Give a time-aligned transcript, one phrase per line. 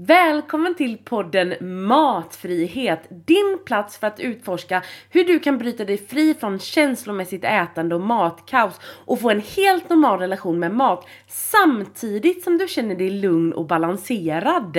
[0.00, 1.54] Välkommen till podden
[1.86, 7.94] Matfrihet, din plats för att utforska hur du kan bryta dig fri från känslomässigt ätande
[7.94, 13.10] och matkaos och få en helt normal relation med mat samtidigt som du känner dig
[13.10, 14.78] lugn och balanserad.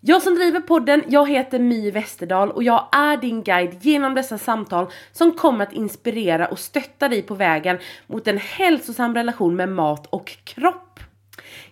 [0.00, 4.38] Jag som driver podden, jag heter My Westerdahl och jag är din guide genom dessa
[4.38, 9.68] samtal som kommer att inspirera och stötta dig på vägen mot en hälsosam relation med
[9.68, 11.00] mat och kropp.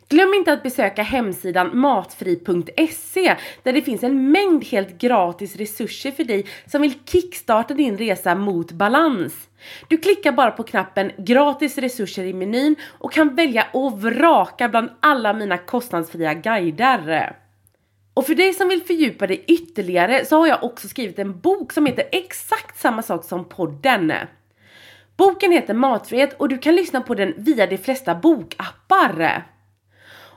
[0.08, 6.24] Glöm inte att besöka hemsidan matfri.se där det finns en mängd helt gratis resurser för
[6.24, 9.48] dig som vill kickstarta din resa mot balans.
[9.88, 14.90] Du klickar bara på knappen gratis resurser i menyn och kan välja och vraka bland
[15.00, 17.36] alla mina kostnadsfria guider.
[18.14, 21.72] Och för dig som vill fördjupa dig ytterligare så har jag också skrivit en bok
[21.72, 24.12] som heter exakt samma sak som podden.
[25.16, 29.46] Boken heter Matfrihet och du kan lyssna på den via de flesta bokappar.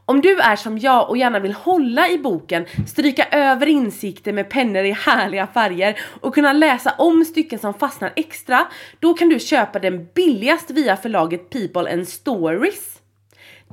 [0.09, 4.49] Om du är som jag och gärna vill hålla i boken, stryka över insikter med
[4.49, 8.67] pennor i härliga färger och kunna läsa om stycken som fastnar extra,
[8.99, 13.01] då kan du köpa den billigast via förlaget People and Stories.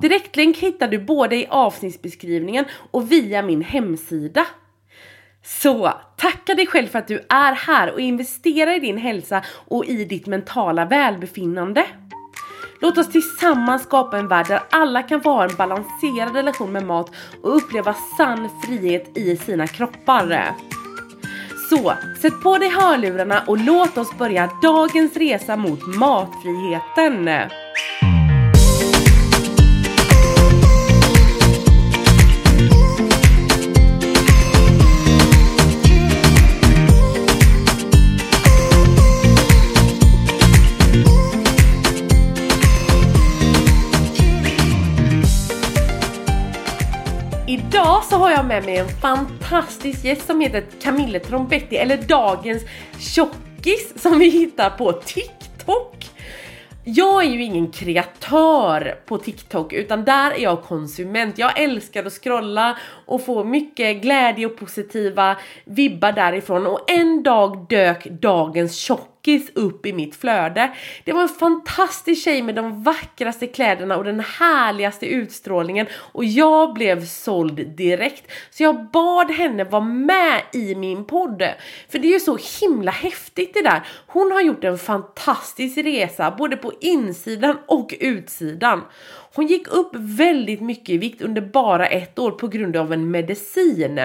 [0.01, 4.45] Direktlänk hittar du både i avsnittsbeskrivningen och via min hemsida.
[5.43, 9.85] Så tacka dig själv för att du är här och investera i din hälsa och
[9.85, 11.85] i ditt mentala välbefinnande.
[12.79, 16.85] Låt oss tillsammans skapa en värld där alla kan få ha en balanserad relation med
[16.85, 17.11] mat
[17.41, 20.55] och uppleva sann frihet i sina kroppar.
[21.69, 27.29] Så, sätt på dig hörlurarna och låt oss börja dagens resa mot matfriheten.
[47.97, 52.63] Idag så har jag med mig en fantastisk gäst som heter Camille Trombetti eller dagens
[52.99, 56.05] tjockis som vi hittar på TikTok.
[56.83, 61.37] Jag är ju ingen kreatör på TikTok utan där är jag konsument.
[61.37, 67.65] Jag älskar att scrolla och få mycket glädje och positiva vibbar därifrån och en dag
[67.69, 70.71] dök dagens tjock snackis upp i mitt flöde.
[71.03, 76.73] Det var en fantastisk tjej med de vackraste kläderna och den härligaste utstrålningen och jag
[76.73, 78.31] blev såld direkt.
[78.49, 81.43] Så jag bad henne vara med i min podd.
[81.89, 83.81] För det är ju så himla häftigt det där.
[84.07, 88.81] Hon har gjort en fantastisk resa både på insidan och utsidan.
[89.35, 93.11] Hon gick upp väldigt mycket i vikt under bara ett år på grund av en
[93.11, 93.99] medicin.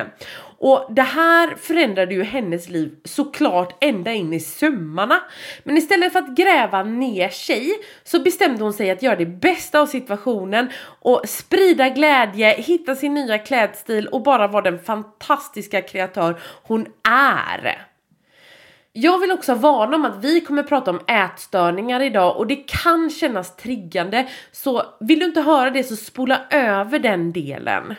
[0.63, 5.23] Och det här förändrade ju hennes liv såklart ända in i sömmarna.
[5.65, 7.73] Men istället för att gräva ner sig
[8.05, 10.71] så bestämde hon sig att göra det bästa av situationen
[11.01, 17.87] och sprida glädje, hitta sin nya klädstil och bara vara den fantastiska kreatör hon är.
[18.93, 23.11] Jag vill också varna om att vi kommer prata om ätstörningar idag och det kan
[23.11, 27.95] kännas triggande så vill du inte höra det så spola över den delen.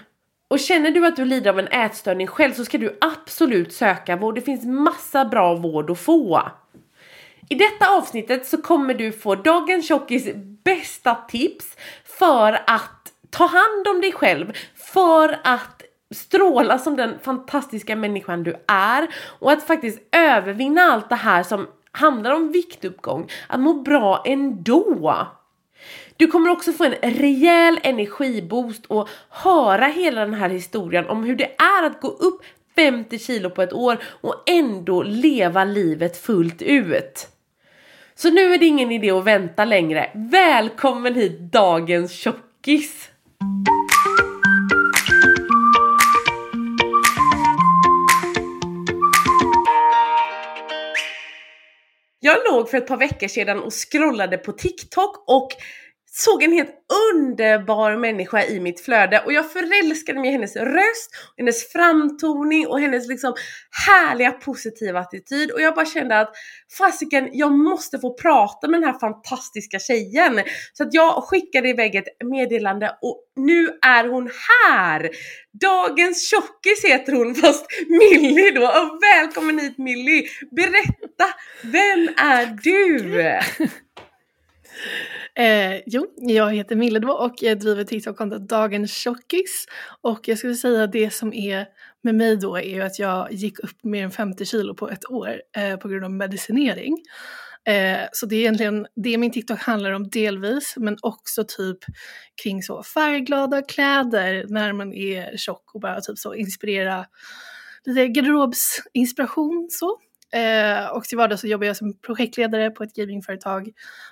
[0.54, 4.16] Och känner du att du lider av en ätstörning själv så ska du absolut söka
[4.16, 4.36] vård.
[4.36, 6.42] Det finns massa bra vård att få.
[7.50, 10.30] I detta avsnittet så kommer du få dagens tjockis
[10.64, 11.78] bästa tips
[12.20, 18.56] för att ta hand om dig själv, för att stråla som den fantastiska människan du
[18.68, 19.08] är
[19.40, 25.28] och att faktiskt övervinna allt det här som handlar om viktuppgång, att må bra ändå.
[26.18, 31.36] Du kommer också få en rejäl energiboost och höra hela den här historien om hur
[31.36, 32.42] det är att gå upp
[32.76, 37.28] 50 kilo på ett år och ändå leva livet fullt ut.
[38.16, 40.10] Så nu är det ingen idé att vänta längre.
[40.14, 43.10] Välkommen hit dagens tjockis!
[52.20, 55.50] Jag låg för ett par veckor sedan och scrollade på TikTok och
[56.16, 56.76] såg en helt
[57.14, 62.80] underbar människa i mitt flöde och jag förälskade mig i hennes röst, hennes framtoning och
[62.80, 63.36] hennes liksom
[63.88, 66.34] härliga positiva attityd och jag bara kände att
[66.78, 70.42] fasiken, jag måste få prata med den här fantastiska tjejen.
[70.74, 74.30] Så att jag skickade iväg ett meddelande och nu är hon
[74.68, 75.10] här!
[75.62, 80.28] Dagens tjockis heter hon fast Millie då och välkommen hit Millie!
[80.52, 81.26] Berätta,
[81.64, 83.40] vem är du?
[85.36, 89.66] Eh, jo, jag heter Mille då och jag driver TikTok-kontot Dagens Tjockis.
[90.02, 91.66] Och jag skulle säga det som är
[92.04, 95.10] med mig då är ju att jag gick upp mer än 50 kilo på ett
[95.10, 96.98] år eh, på grund av medicinering.
[97.66, 101.78] Eh, så det är egentligen det min TikTok handlar om delvis, men också typ
[102.44, 107.06] kring så färgglada kläder när man är tjock och bara typ så inspirera
[107.86, 110.00] lite garderobsinspiration så.
[110.34, 113.70] Eh, och till vardags så jobbar jag som projektledare på ett gamingföretag.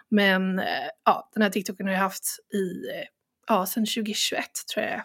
[0.10, 0.66] Men eh,
[1.06, 3.06] ja, den här TikToken har jag haft i, eh,
[3.48, 5.02] ja, sedan 2021 tror jag.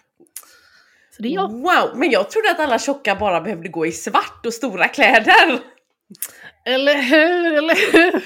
[1.16, 1.52] Så det är jag.
[1.52, 5.60] Wow, men jag trodde att alla tjocka bara behövde gå i svart och stora kläder.
[6.64, 8.22] Eller hur, eller hur?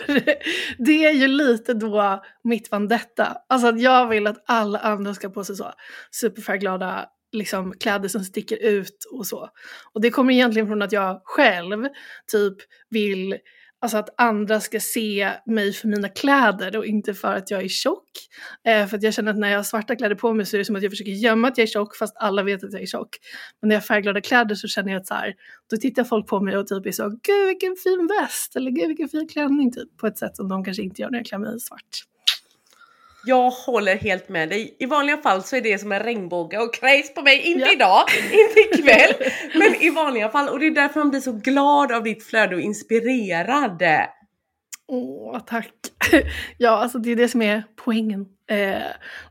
[0.78, 3.36] Det är ju lite då mitt vandetta.
[3.48, 5.72] Alltså att jag vill att alla andra ska på sig så
[6.10, 9.48] superfärgglada liksom kläder som sticker ut och så.
[9.92, 11.88] Och det kommer egentligen från att jag själv
[12.32, 12.56] typ
[12.88, 13.38] vill
[13.82, 17.68] Alltså att andra ska se mig för mina kläder och inte för att jag är
[17.68, 18.08] tjock.
[18.66, 20.58] Eh, för att jag känner att när jag har svarta kläder på mig så är
[20.58, 22.82] det som att jag försöker gömma att jag är tjock fast alla vet att jag
[22.82, 23.18] är tjock.
[23.60, 25.34] Men när jag har färgglada kläder så känner jag att så här,
[25.70, 28.88] då tittar folk på mig och typ är så gud vilken fin väst eller gud
[28.88, 29.96] vilken fin klänning typ.
[29.96, 32.09] På ett sätt som de kanske inte gör när jag klär mig i svart.
[33.24, 34.76] Jag håller helt med dig.
[34.78, 37.40] I vanliga fall så är det som en regnbåge och krejs på mig.
[37.40, 37.72] Inte ja.
[37.72, 39.14] idag, inte ikväll,
[39.54, 40.48] men i vanliga fall.
[40.48, 43.82] Och det är därför man blir så glad av ditt flöde och inspirerad.
[44.92, 45.72] Åh, tack.
[46.58, 48.26] ja, alltså det är det som är poängen.
[48.50, 48.82] Eh,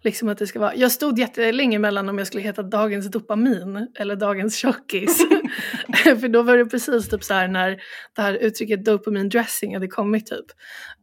[0.01, 0.75] liksom att det ska vara.
[0.75, 5.17] Jag stod jättelänge mellan om jag skulle heta Dagens dopamin eller Dagens tjockis.
[6.03, 7.81] För då var det precis typ så här när
[8.15, 10.45] det här uttrycket dopamin dressing hade kommit typ.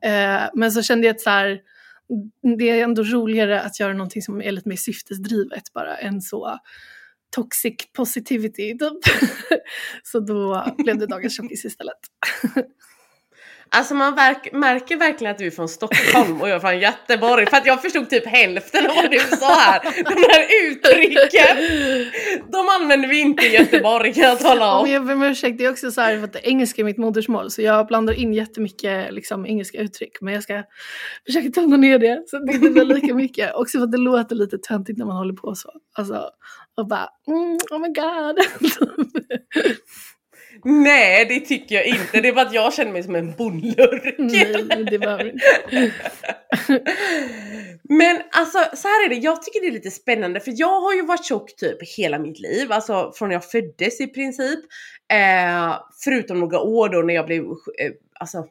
[0.05, 1.61] Eh, men så kände jag att så här,
[2.11, 6.20] Mm, det är ändå roligare att göra någonting som är lite mer syftesdrivet bara än
[6.20, 6.58] så
[7.31, 8.99] toxic positivity typ.
[10.03, 11.99] så då blev det dagens tjockis istället.
[13.70, 17.46] Alltså man verk, märker verkligen att du är från Stockholm och jag är från Göteborg
[17.46, 19.80] för att jag förstod typ hälften av vad du sa här.
[20.04, 21.56] De här uttrycken,
[22.52, 24.90] de använder vi inte i Göteborg kan jag tala om.
[24.90, 27.50] jag ber om ursäkt, det är också så här för att engelska är mitt modersmål
[27.50, 30.62] så jag blandar in jättemycket liksom, engelska uttryck men jag ska
[31.26, 33.54] försöka tona ner det så det inte blir lika mycket.
[33.54, 35.70] Också för att det låter lite töntigt när man håller på så.
[35.94, 36.30] Alltså,
[36.76, 38.38] och bara mm, oh my god.
[40.68, 44.14] Nej det tycker jag inte, det är bara att jag känner mig som en bondlurk.
[44.18, 45.92] Nej, det inte.
[47.82, 50.94] Men alltså så här är det, jag tycker det är lite spännande för jag har
[50.94, 54.58] ju varit tjock typ hela mitt liv, alltså från jag föddes i princip.
[55.12, 58.46] Eh, förutom några år då när jag blev eh, alltså,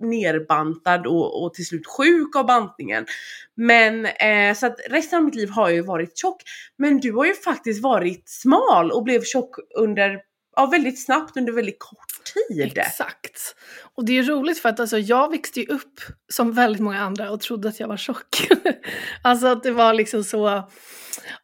[0.00, 3.06] nerbantad och, och till slut sjuk av bantningen.
[3.54, 6.42] Men eh, så att resten av mitt liv har jag ju varit tjock.
[6.76, 10.28] Men du har ju faktiskt varit smal och blev tjock under
[10.58, 12.78] ja, väldigt snabbt under väldigt kort tid.
[12.78, 13.56] Exakt.
[13.94, 17.30] Och det är roligt för att alltså, jag växte ju upp som väldigt många andra
[17.30, 18.48] och trodde att jag var tjock.
[19.22, 20.68] alltså att det var liksom så,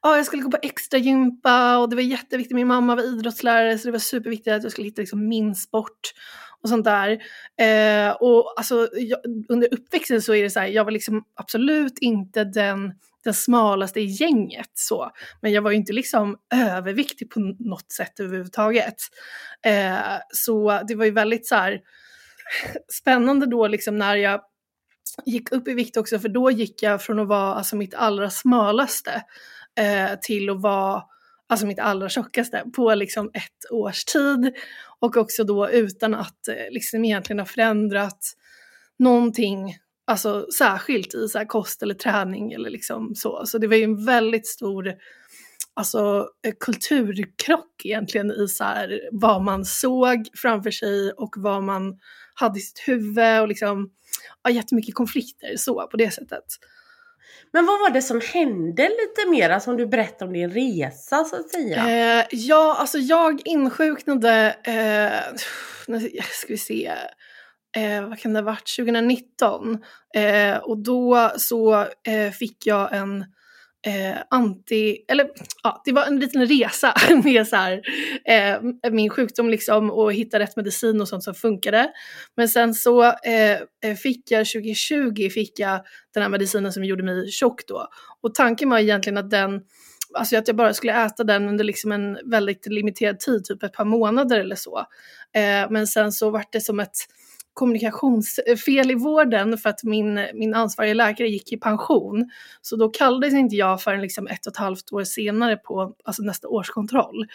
[0.03, 3.79] ja jag skulle gå på extra gympa och det var jätteviktigt, min mamma var idrottslärare
[3.79, 6.13] så det var superviktigt att jag skulle hitta liksom min sport
[6.63, 7.11] och sånt där.
[7.61, 9.19] Eh, och alltså, jag,
[9.49, 12.93] under uppväxten så är det så här, jag var liksom absolut inte den
[13.25, 15.11] den smalaste i gänget så.
[15.41, 18.95] Men jag var ju inte liksom överviktig på något sätt överhuvudtaget.
[19.67, 21.81] Eh, så det var ju väldigt så här,
[22.93, 24.41] spännande då liksom när jag
[25.27, 28.31] gick upp i vikt också för då gick jag från att vara alltså mitt allra
[28.31, 29.23] smalaste
[29.79, 31.03] eh, till att vara
[31.49, 34.53] alltså mitt allra tjockaste på liksom ett års tid
[35.01, 38.19] och också då utan att eh, liksom egentligen ha förändrat
[38.99, 39.77] någonting
[40.07, 43.47] alltså särskilt i så här kost eller träning eller liksom så.
[43.47, 44.95] Så det var ju en väldigt stor
[45.75, 51.99] alltså, eh, kulturkrock egentligen i så här, vad man såg framför sig och vad man
[52.35, 53.91] hade i sitt huvud och liksom
[54.43, 56.45] ja, jättemycket konflikter så på det sättet.
[57.55, 61.25] Men vad var det som hände lite mer, som alltså, du berättade om din resa
[61.25, 62.19] så att säga?
[62.19, 65.37] Eh, ja, alltså jag insjuknade, eh,
[66.31, 66.93] ska vi se,
[67.77, 69.79] eh, vad kan det ha varit, 2019.
[70.15, 73.25] Eh, och då så eh, fick jag en
[73.87, 75.29] eh, anti, eller
[75.63, 77.83] ja, det var en liten resa med så här,
[78.25, 81.91] eh, min sjukdom liksom och hitta rätt medicin och sånt som funkade.
[82.37, 83.53] Men sen så eh,
[83.85, 85.81] eh fick jag 2020 fick jag
[86.15, 87.89] den här medicinen som gjorde mig tjock då.
[88.23, 89.61] Och tanken var egentligen att den
[90.17, 93.73] Alltså att jag bara skulle äta den under liksom en väldigt limiterad tid, typ ett
[93.73, 94.79] par månader eller så.
[95.35, 96.97] Eh, men sen så vart det som ett
[97.55, 102.31] kommunikationsfel eh, i vården för att min, min ansvariga läkare gick i pension.
[102.61, 106.23] Så då kallades inte jag förrän liksom ett och ett halvt år senare på alltså
[106.23, 107.27] nästa årskontroll.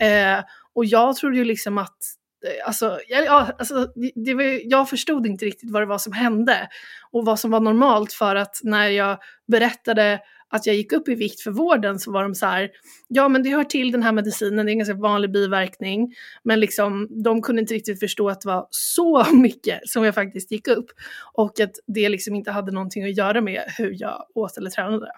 [0.00, 0.44] Eh,
[0.74, 1.98] och jag trodde ju liksom att
[2.44, 6.68] eh, Alltså, ja, alltså det var, jag förstod inte riktigt vad det var som hände
[7.10, 11.14] och vad som var normalt för att när jag berättade att jag gick upp i
[11.14, 12.70] vikt för vården så var de så här,
[13.08, 16.14] ja men det hör till den här medicinen, det är en ganska vanlig biverkning.
[16.42, 20.50] Men liksom de kunde inte riktigt förstå att det var så mycket som jag faktiskt
[20.50, 20.86] gick upp.
[21.32, 25.10] Och att det liksom inte hade någonting att göra med hur jag åt eller tränade.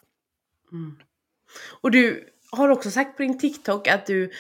[0.72, 0.96] Mm.
[1.80, 4.30] Och du har också sagt på din TikTok att du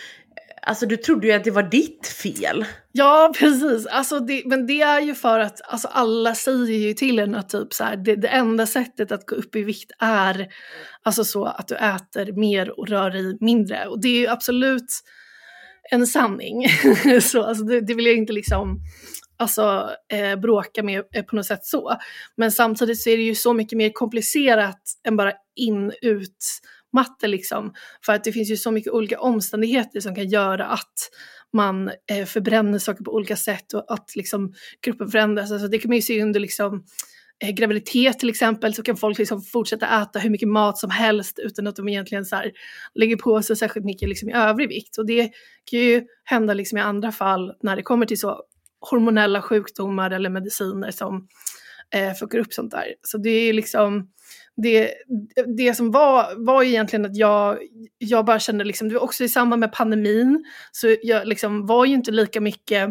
[0.62, 2.64] Alltså du trodde ju att det var ditt fel.
[2.92, 7.18] Ja precis, alltså det, men det är ju för att alltså alla säger ju till
[7.18, 10.48] en att typ så här, det, det, enda sättet att gå upp i vikt är
[11.02, 13.86] alltså så att du äter mer och rör dig mindre.
[13.86, 15.02] Och det är ju absolut
[15.90, 16.66] en sanning.
[17.22, 18.80] så alltså det, det vill jag inte liksom
[19.40, 21.96] alltså, eh, bråka med eh, på något sätt så.
[22.36, 26.38] Men samtidigt så är det ju så mycket mer komplicerat än bara in, ut
[26.92, 27.72] matte liksom.
[28.04, 30.94] För att det finns ju så mycket olika omständigheter som kan göra att
[31.52, 34.52] man eh, förbränner saker på olika sätt och att liksom
[34.84, 35.52] gruppen förändras.
[35.52, 36.84] Alltså det kan man ju se under liksom
[37.44, 41.38] eh, graviditet till exempel så kan folk liksom fortsätta äta hur mycket mat som helst
[41.38, 42.52] utan att de egentligen så här,
[42.94, 44.98] lägger på sig särskilt mycket liksom i övrig vikt.
[44.98, 45.30] Och det
[45.64, 48.42] kan ju hända liksom i andra fall när det kommer till så
[48.80, 51.28] hormonella sjukdomar eller mediciner som
[51.94, 52.94] eh, fuckar upp sånt där.
[53.02, 54.08] Så det är liksom
[54.62, 54.94] det,
[55.56, 57.58] det som var, var egentligen att jag,
[57.98, 61.84] jag bara kände liksom, det var också i samband med pandemin, så jag liksom var
[61.84, 62.88] ju inte lika mycket,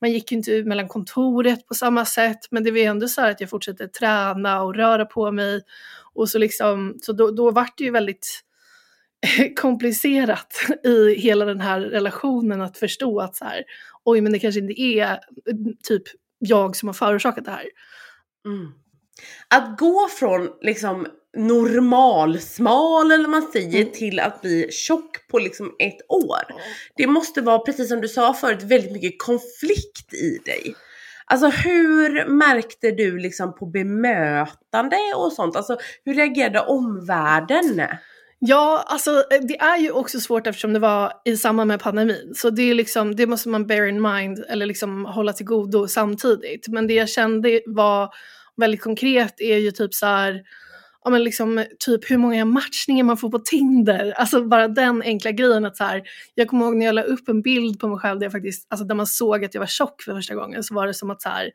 [0.00, 3.22] man gick ju inte ut mellan kontoret på samma sätt, men det var ändå så
[3.22, 5.62] att jag fortsatte träna och röra på mig.
[6.14, 8.40] Och så liksom, så då, då vart det ju väldigt
[9.56, 13.64] komplicerat i hela den här relationen att förstå att så här,
[14.04, 15.18] oj men det kanske inte är
[15.82, 16.02] typ
[16.38, 17.68] jag som har förorsakat det här.
[18.46, 18.72] Mm.
[19.48, 21.06] Att gå från liksom
[21.36, 23.92] normalsmal eller man säger mm.
[23.92, 26.42] till att bli tjock på liksom ett år.
[26.96, 30.74] Det måste vara precis som du sa förut väldigt mycket konflikt i dig.
[31.30, 35.56] Alltså hur märkte du liksom på bemötande och sånt?
[35.56, 37.82] Alltså hur reagerade omvärlden?
[38.40, 42.32] Ja, alltså eh, det är ju också svårt eftersom det var i samband med pandemin.
[42.34, 45.88] Så det, är liksom, det måste man bear in mind eller liksom hålla till godo
[45.88, 46.68] samtidigt.
[46.68, 48.14] Men det jag kände var
[48.58, 50.42] väldigt konkret är ju typ så här,
[51.04, 54.12] ja men liksom typ hur många matchningar man får på Tinder.
[54.16, 56.02] Alltså bara den enkla grejen att så här,
[56.34, 58.66] jag kommer ihåg när jag la upp en bild på mig själv där jag faktiskt,
[58.70, 61.10] alltså där man såg att jag var tjock för första gången så var det som
[61.10, 61.50] att så här,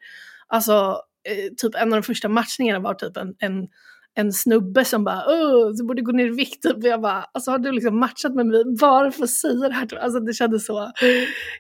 [0.48, 3.68] alltså eh, typ en av de första matchningarna var typ en, en
[4.16, 6.64] en snubbe som bara Åh, du borde gå ner i vikt.
[6.64, 6.76] Typ.
[6.76, 9.74] Och jag bara, alltså har du liksom matchat med mig bara för att säga det
[9.74, 9.96] här?
[9.96, 10.92] Alltså det kändes så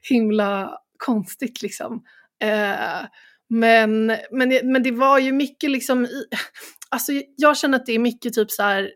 [0.09, 2.03] himla konstigt liksom.
[2.43, 3.05] Eh,
[3.53, 6.25] men, men, men det var ju mycket liksom, i,
[6.89, 8.91] alltså jag känner att det är mycket typ så här,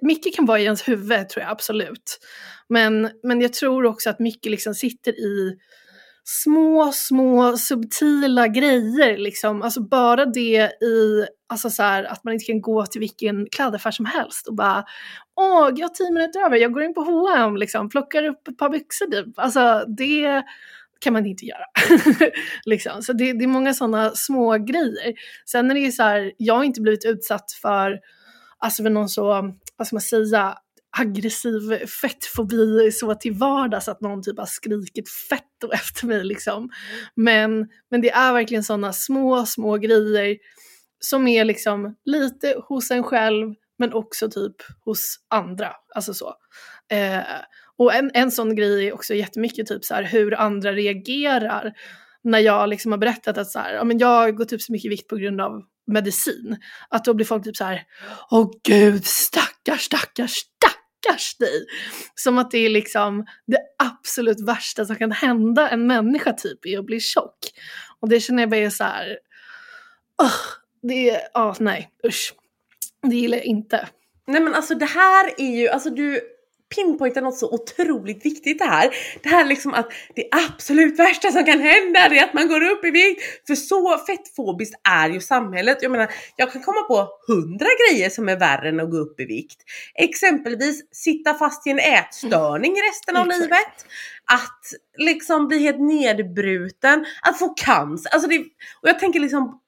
[0.00, 2.18] mycket kan vara i ens huvud tror jag absolut.
[2.68, 5.56] Men, men jag tror också att mycket liksom sitter i
[6.24, 9.62] små, små subtila grejer liksom.
[9.62, 13.90] Alltså bara det i, alltså så här, att man inte kan gå till vilken klädaffär
[13.90, 14.84] som helst och bara
[15.40, 18.58] Åh, jag har tio minuter över, jag går in på H&M liksom, plockar upp ett
[18.58, 19.38] par byxor typ.
[19.38, 20.42] Alltså det
[21.02, 21.64] kan man inte göra.
[22.64, 23.02] liksom.
[23.02, 25.14] Så det, det, är många sådana små grejer.
[25.46, 27.98] Sen är det ju så här, jag har inte blivit utsatt för,
[28.58, 30.58] alltså för någon så, vad ska man säga,
[30.96, 36.70] aggressiv fettfobi så till vardags att någon typ har skrikit fett efter mig liksom.
[37.14, 40.36] Men, men det är verkligen sådana små, små grejer
[41.00, 45.72] som är liksom lite hos en själv men också typ hos andra.
[45.94, 46.34] Alltså så.
[46.90, 47.22] Eh,
[47.82, 51.72] och en, en sån grej är också jättemycket typ så här, hur andra reagerar
[52.24, 54.72] när jag liksom har berättat att så här, ja, men jag har gått upp så
[54.72, 56.56] mycket vikt på grund av medicin.
[56.88, 57.82] Att då blir folk typ så här,
[58.30, 61.66] åh gud stackars, stackars, stackars dig.
[62.14, 66.78] Som att det är liksom det absolut värsta som kan hända en människa typ är
[66.78, 67.38] att bli tjock.
[68.00, 69.18] Och det känner jag bara är så här,
[70.22, 70.40] oh,
[70.82, 72.34] det är, ja oh, nej usch.
[73.02, 73.88] Det gillar jag inte.
[74.26, 76.20] Nej men alltså det här är ju, alltså du
[76.74, 78.90] pinpointar något så otroligt viktigt det här.
[79.22, 82.84] Det här liksom att det absolut värsta som kan hända är att man går upp
[82.84, 83.22] i vikt.
[83.46, 85.78] För så fettfobiskt är ju samhället.
[85.80, 89.20] Jag menar, jag kan komma på hundra grejer som är värre än att gå upp
[89.20, 89.58] i vikt.
[89.94, 93.86] Exempelvis sitta fast i en ätstörning resten av livet.
[94.24, 94.62] Att
[94.98, 98.10] liksom bli helt nedbruten, att få cancer.
[98.14, 98.38] Alltså det,
[98.82, 99.60] och jag tänker liksom,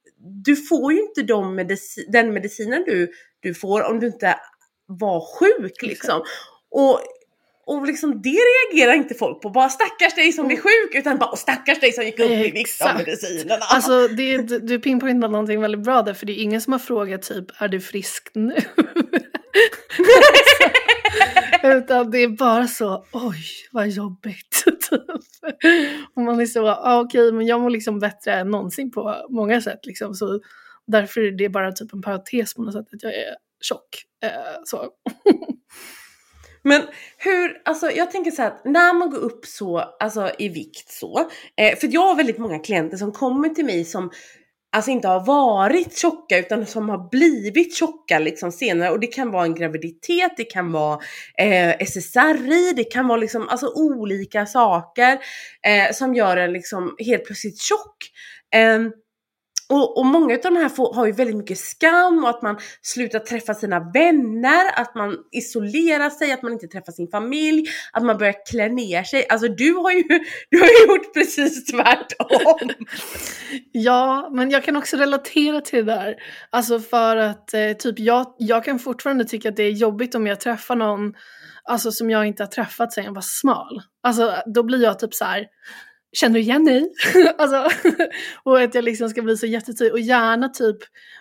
[0.45, 4.39] du får ju inte de medici den medicinen du, du får om du inte
[4.87, 6.23] var sjuk liksom.
[6.75, 7.01] Och,
[7.67, 11.37] och liksom det reagerar inte folk på, bara stackars dig som blir sjuk, utan bara
[11.37, 13.65] stackars dig som gick upp i vikt av medicinerna.
[13.71, 14.39] Alltså det,
[14.69, 17.69] du pinpointar någonting väldigt bra där, för det är ingen som har frågat typ, är
[17.69, 18.57] du frisk nu?
[21.63, 24.65] Utan det är bara så, oj vad jobbigt.
[26.17, 29.27] och man är så, ah, okej okay, men jag mår liksom bättre än någonsin på
[29.31, 30.15] många sätt liksom.
[30.15, 30.41] Så
[30.87, 34.05] därför är det bara typ en parentes på något sätt att jag är tjock.
[34.25, 34.31] Eh,
[34.65, 34.89] så.
[36.65, 36.83] Men
[37.19, 40.89] hur, alltså jag tänker så här att när man går upp så, alltså i vikt
[40.89, 44.11] så, eh, för jag har väldigt många klienter som kommer till mig som
[44.75, 49.31] alltså inte har varit tjocka utan som har blivit tjocka liksom senare och det kan
[49.31, 50.99] vara en graviditet, det kan vara
[51.39, 55.13] eh, SSRI, det kan vara liksom alltså olika saker
[55.67, 57.97] eh, som gör en liksom helt plötsligt tjock.
[58.55, 58.81] Eh,
[59.69, 62.59] och, och, många av de här får, har ju väldigt mycket skam och att man
[62.83, 68.03] slutar träffa sina vänner, att man isolerar sig, att man inte träffar sin familj, att
[68.03, 69.27] man börjar klä ner sig.
[69.29, 70.03] Alltså du har ju,
[70.51, 72.59] du har ju gjort precis tvärtom.
[73.73, 76.15] ja, men jag kan också relatera till det där.
[76.51, 80.27] Alltså för att eh, typ jag, jag kan fortfarande tycka att det är jobbigt om
[80.27, 81.15] jag träffar någon
[81.65, 83.83] alltså, som jag inte har träffat sedan jag var smal.
[84.03, 85.47] Alltså då blir jag typ så här
[86.15, 86.91] känner du igen dig?
[87.39, 87.69] alltså,
[88.45, 90.77] och att jag liksom ska bli så jättetydlig och gärna typ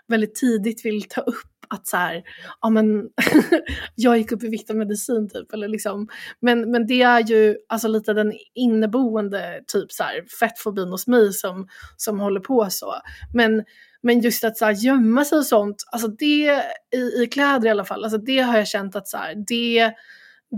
[0.07, 2.23] väldigt tidigt vill ta upp att så här,
[2.61, 3.09] ja men
[3.95, 5.53] jag gick upp i vikt av medicin typ.
[5.53, 6.07] Eller liksom.
[6.39, 11.33] men, men det är ju alltså lite den inneboende typ så här, fettfobin hos mig
[11.33, 12.93] som, som håller på så.
[13.33, 13.63] Men,
[14.01, 16.63] men just att så här, gömma sig och sånt, alltså det
[16.95, 19.93] i, i kläder i alla fall, alltså det har jag känt att så här, det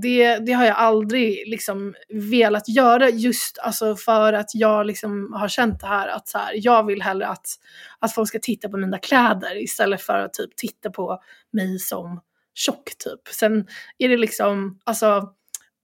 [0.01, 1.95] det, det har jag aldrig liksom
[2.31, 6.51] velat göra just alltså för att jag liksom har känt det här att så här,
[6.53, 7.45] jag vill hellre att,
[7.99, 11.21] att folk ska titta på mina kläder istället för att typ titta på
[11.51, 12.21] mig som
[12.53, 13.27] tjock typ.
[13.27, 15.33] Sen är det liksom, alltså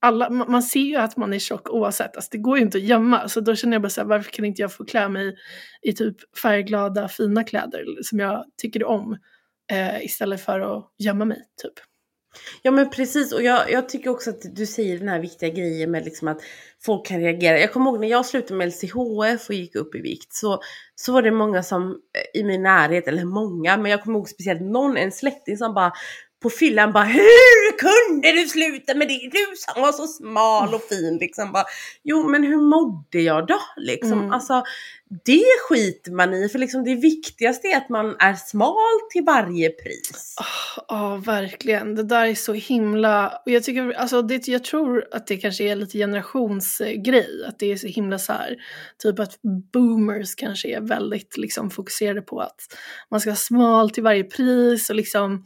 [0.00, 2.84] alla, man ser ju att man är tjock oavsett, alltså det går ju inte att
[2.84, 3.28] gömma.
[3.28, 5.36] Så då känner jag bara såhär, varför kan inte jag få klä mig
[5.82, 9.18] i typ färgglada fina kläder som jag tycker om
[9.72, 11.91] eh, istället för att gömma mig typ.
[12.62, 15.90] Ja men precis och jag, jag, tycker också att du säger den här viktiga grejen
[15.90, 16.40] med liksom att
[16.84, 17.58] folk kan reagera.
[17.58, 20.60] Jag kommer ihåg när jag slutade med LCHF och gick upp i vikt så,
[20.94, 24.28] så var det många som eh, i min närhet, eller många, men jag kommer ihåg
[24.28, 25.92] speciellt någon, en släkting som bara
[26.42, 29.30] på fyllan bara Hur kunde du sluta med det?
[29.32, 31.52] Du som var så smal och fin liksom.
[31.52, 31.64] Bara,
[32.02, 33.58] jo men hur mådde jag då?
[33.76, 34.12] Liksom.
[34.12, 34.32] Mm.
[34.32, 34.64] Alltså,
[35.24, 39.70] det skiter man i för liksom det viktigaste är att man är smal till varje
[39.70, 40.36] pris.
[40.88, 44.64] Ja oh, oh, verkligen, det där är så himla, och jag tycker, alltså det, jag
[44.64, 48.56] tror att det kanske är lite generationsgrej, att det är så himla så här,
[48.98, 49.38] typ att
[49.72, 52.60] boomers kanske är väldigt liksom fokuserade på att
[53.10, 55.44] man ska vara smal till varje pris och liksom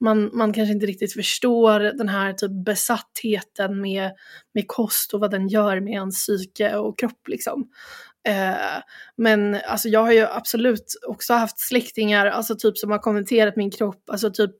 [0.00, 4.10] man, man kanske inte riktigt förstår den här typ besattheten med,
[4.54, 7.68] med kost och vad den gör med ens psyke och kropp liksom.
[8.28, 8.82] Eh,
[9.16, 13.70] men alltså jag har ju absolut också haft släktingar, alltså typ som har kommenterat min
[13.70, 14.50] kropp, alltså typ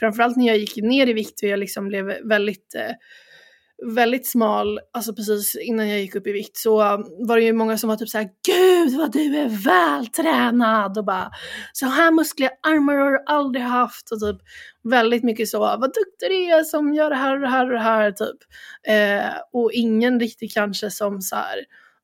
[0.00, 2.92] framförallt när jag gick ner i vikt och jag liksom blev väldigt eh,
[3.86, 6.76] väldigt smal, alltså precis innan jag gick upp i vikt så
[7.26, 11.30] var det ju många som var typ såhär Gud vad du är vältränad och bara
[11.72, 14.36] så här muskliga armar har du aldrig haft och typ
[14.84, 17.72] väldigt mycket så vad duktig du är som gör det här och det här och
[17.72, 18.36] det här typ.
[18.88, 21.58] Eh, och ingen riktigt kanske som så här,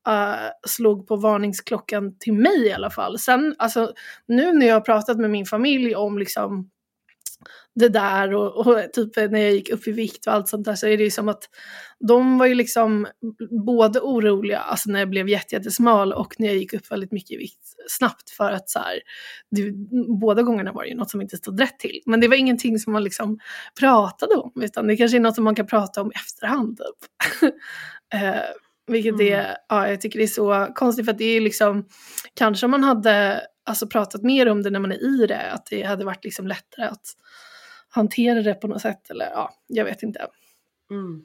[0.09, 3.19] uh, slog på varningsklockan till mig i alla fall.
[3.19, 3.93] Sen alltså
[4.27, 6.71] nu när jag har pratat med min familj om liksom
[7.75, 10.75] det där och, och, typ när jag gick upp i vikt och allt sånt där
[10.75, 11.45] så är det ju som att
[12.09, 13.07] de var ju liksom
[13.67, 17.37] både oroliga, alltså när jag blev jättesmal och när jag gick upp väldigt mycket i
[17.37, 19.01] vikt snabbt för att så här,
[19.51, 19.73] det,
[20.21, 22.01] båda gångerna var det ju något som inte stod rätt till.
[22.07, 23.39] Men det var ingenting som man liksom
[23.81, 27.53] pratade om utan det kanske är något som man kan prata om i efterhand typ.
[28.15, 28.41] Eh,
[28.87, 29.33] vilket mm.
[29.33, 31.89] är, ja jag tycker det är så konstigt för att det är liksom,
[32.35, 35.67] kanske om man hade alltså pratat mer om det när man är i det, att
[35.67, 37.07] det hade varit liksom lättare att
[37.89, 40.27] hantera det på något sätt eller ja, jag vet inte.
[40.91, 41.23] Mm.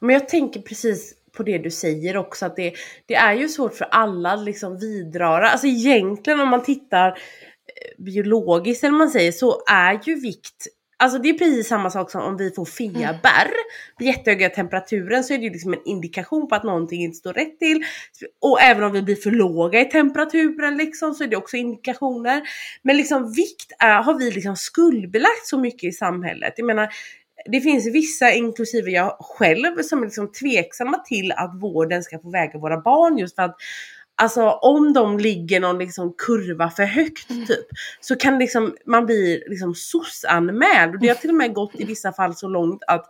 [0.00, 2.74] Men jag tänker precis på det du säger också att det,
[3.06, 8.84] det är ju svårt för alla liksom vidröra, alltså egentligen om man tittar eh, biologiskt
[8.84, 10.66] eller man säger så är ju vikt
[10.98, 13.54] Alltså det är precis samma sak som om vi får feber mm.
[13.98, 17.32] vid jättehöga temperaturen så är det ju liksom en indikation på att någonting inte står
[17.32, 17.84] rätt till.
[18.40, 22.42] Och även om vi blir för låga i temperaturen liksom så är det också indikationer.
[22.82, 26.54] Men liksom vikt är, har vi liksom skuldbelagt så mycket i samhället.
[26.56, 26.88] Jag menar
[27.52, 32.30] det finns vissa, inklusive jag själv, som är liksom tveksamma till att vården ska få
[32.30, 33.56] väga våra barn just för att
[34.18, 37.46] Alltså om de ligger någon liksom kurva för högt mm.
[37.46, 37.66] typ
[38.00, 40.94] så kan liksom, man bli liksom SOS-anmäld.
[40.94, 43.06] Och det har till och med gått i vissa fall så långt att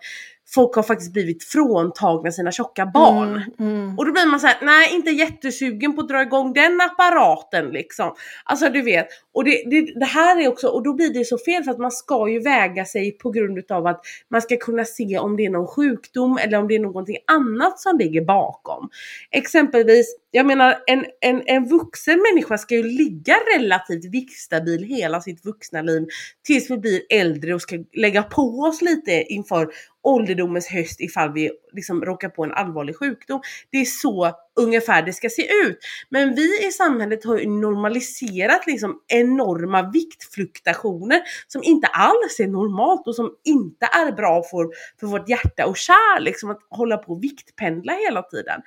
[0.54, 3.42] folk har faktiskt blivit fråntagna sina tjocka barn.
[3.58, 3.98] Mm, mm.
[3.98, 8.14] Och då blir man såhär, nej inte jättesugen på att dra igång den apparaten liksom.
[8.44, 11.38] Alltså du vet, och det, det, det, här är också, och då blir det så
[11.38, 14.84] fel för att man ska ju väga sig på grund utav att man ska kunna
[14.84, 18.88] se om det är någon sjukdom eller om det är någonting annat som ligger bakom.
[19.30, 25.44] Exempelvis jag menar en, en, en vuxen människa ska ju ligga relativt viktstabil hela sitt
[25.44, 26.06] vuxna liv
[26.46, 29.68] tills vi blir äldre och ska lägga på oss lite inför
[30.02, 33.40] ålderdomens höst ifall vi liksom råkar på en allvarlig sjukdom.
[33.70, 35.78] Det är så ungefär det ska se ut.
[36.10, 43.06] Men vi i samhället har ju normaliserat liksom enorma viktfluktuationer som inte alls är normalt
[43.06, 44.66] och som inte är bra för,
[45.00, 48.62] för vårt hjärta och kärl, liksom att hålla på och viktpendla hela tiden.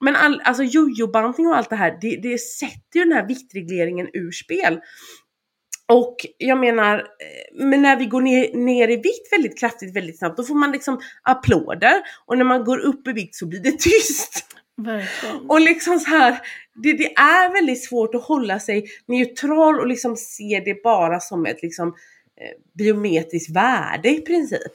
[0.00, 4.08] Men all, alltså jojo-bantning och allt det här, det, det sätter ju den här viktregleringen
[4.12, 4.80] ur spel.
[5.92, 10.18] Och jag menar, eh, men när vi går ner, ner i vikt väldigt kraftigt, väldigt
[10.18, 12.02] snabbt, då får man liksom applåder.
[12.26, 14.44] Och när man går upp i vikt så blir det tyst.
[14.76, 15.50] Verkligen.
[15.50, 16.38] Och liksom så här,
[16.74, 21.46] det, det är väldigt svårt att hålla sig neutral och liksom se det bara som
[21.46, 24.72] ett liksom eh, biometriskt värde i princip.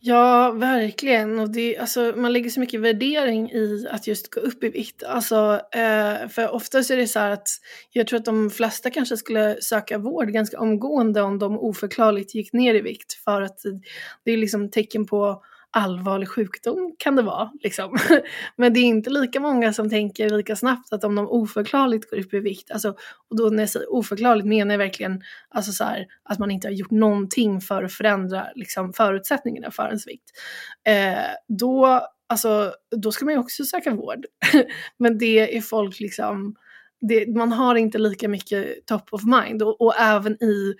[0.00, 1.38] Ja, verkligen.
[1.38, 5.02] Och det, alltså, man lägger så mycket värdering i att just gå upp i vikt.
[5.02, 7.48] Alltså, eh, för oftast är det så här att
[7.92, 12.52] jag tror att de flesta kanske skulle söka vård ganska omgående om de oförklarligt gick
[12.52, 13.12] ner i vikt.
[13.12, 13.58] För att
[14.24, 15.42] det är liksom tecken på
[15.76, 17.50] allvarlig sjukdom kan det vara.
[17.62, 17.98] Liksom.
[18.56, 22.18] Men det är inte lika många som tänker lika snabbt att om de oförklarligt går
[22.18, 22.88] upp i vikt, alltså,
[23.28, 26.68] och då när jag säger oförklarligt menar jag verkligen alltså så här, att man inte
[26.68, 30.30] har gjort någonting för att förändra liksom, förutsättningarna för ens vikt.
[30.88, 34.26] Eh, då, alltså, då ska man ju också söka vård.
[34.98, 36.56] Men det är folk liksom,
[37.00, 40.74] det, man har inte lika mycket top of mind och, och även i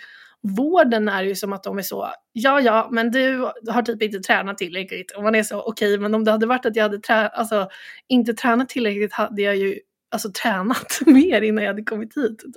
[0.47, 4.19] vården är ju som att de är så, ja ja, men du har typ inte
[4.19, 5.11] tränat tillräckligt.
[5.11, 7.29] Och man är så, okej, okay, men om det hade varit att jag hade trä
[7.29, 7.69] alltså,
[8.09, 9.79] inte tränat tillräckligt hade jag ju
[10.11, 12.39] alltså, tränat mer innan jag hade kommit hit.
[12.39, 12.55] Typ.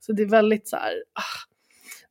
[0.00, 1.50] Så det är väldigt så här, ah,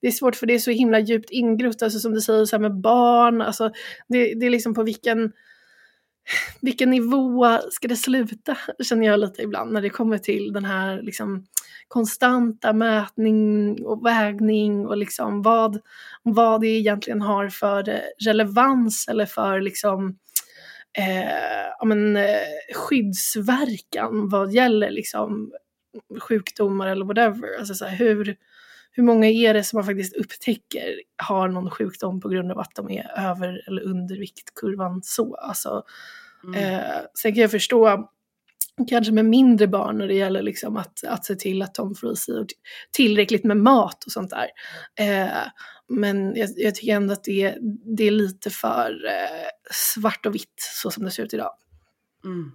[0.02, 2.56] det är svårt för det är så himla djupt ingrott, alltså som du säger så
[2.56, 3.72] här med barn, alltså
[4.08, 5.32] det, det är liksom på vilken
[6.62, 11.02] vilken nivå ska det sluta, känner jag lite ibland när det kommer till den här
[11.02, 11.46] liksom,
[11.88, 15.80] konstanta mätning och vägning och liksom vad,
[16.24, 20.18] vad det egentligen har för relevans eller för liksom,
[20.98, 25.52] eh, men, eh, skyddsverkan vad gäller liksom,
[26.20, 27.60] sjukdomar eller whatever.
[27.60, 28.36] Alltså, så här, hur,
[29.00, 32.76] hur många är det som man faktiskt upptäcker har någon sjukdom på grund av att
[32.76, 35.36] de är över eller under viktkurvan så.
[35.36, 35.84] Alltså,
[36.44, 36.56] mm.
[36.56, 38.10] eh, sen kan jag förstå
[38.90, 42.12] kanske med mindre barn när det gäller liksom att, att se till att de får
[42.14, 42.46] i sig
[42.92, 44.48] tillräckligt med mat och sånt där.
[45.00, 45.48] Eh,
[45.90, 47.58] men jag, jag, tycker ändå att det,
[47.98, 51.52] det är lite för eh, svart och vitt så som det ser ut idag.
[52.26, 52.52] Mm.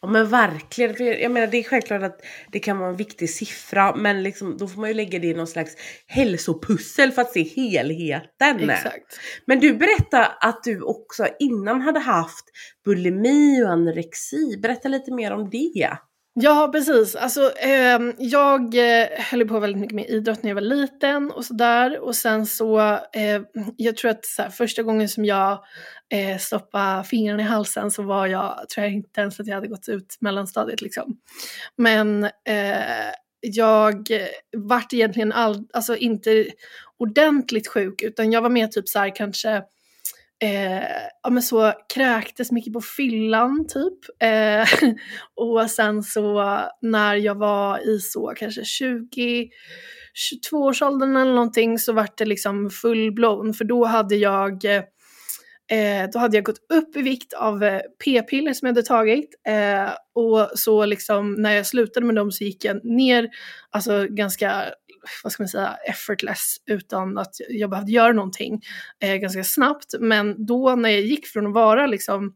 [0.00, 2.20] Ja men verkligen, för jag menar det är självklart att
[2.52, 5.34] det kan vara en viktig siffra men liksom, då får man ju lägga det i
[5.34, 8.70] någon slags hälsopussel för att se helheten.
[8.70, 9.20] Exakt.
[9.46, 12.44] Men du berättade att du också innan hade haft
[12.84, 14.58] bulimi och anorexi.
[14.62, 15.98] Berätta lite mer om det.
[16.40, 17.16] Ja, precis.
[17.16, 18.74] Alltså, ehm, eh, jag
[19.18, 22.00] höll på väldigt mycket med idrott när jag var liten och sådär.
[22.00, 22.80] Och sen så,
[23.12, 23.42] eh,
[23.76, 25.64] jag tror att så här, första gången som jag
[26.10, 29.68] eh, stoppade fingrarna i halsen så var jag, tror jag inte ens att jag hade
[29.68, 31.18] gått ut mellanstadiet liksom.
[31.76, 34.08] Men eh, jag
[34.56, 36.46] vart egentligen all, alltså inte
[36.98, 39.62] ordentligt sjuk utan jag var mer typ så här kanske
[40.42, 40.82] eh,
[41.22, 44.22] ja, men så kräktes mycket på fyllan typ.
[44.22, 44.90] Eh,
[45.34, 49.50] och sen så när jag var i så kanske 20
[50.52, 54.64] 22-årsåldern eller någonting så vart det liksom full-blown för då hade jag
[55.70, 59.30] Eh, då hade jag gått upp i vikt av eh, p-piller som jag hade tagit.
[59.48, 63.28] Eh, och så liksom när jag slutade med dem så gick jag ner,
[63.70, 64.64] alltså ganska
[65.22, 68.60] vad ska man säga, effortless utan att jag behövde göra någonting
[69.00, 69.94] eh, ganska snabbt.
[70.00, 72.34] Men då när jag gick från att vara liksom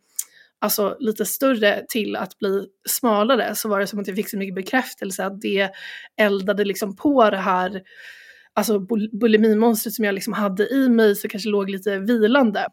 [0.58, 4.38] alltså lite större till att bli smalare så var det som att jag fick så
[4.38, 5.70] mycket bekräftelse att det
[6.16, 7.82] eldade liksom på det här
[8.54, 8.78] alltså
[9.20, 12.66] bulimimonstret som jag liksom hade i mig så kanske låg lite vilande.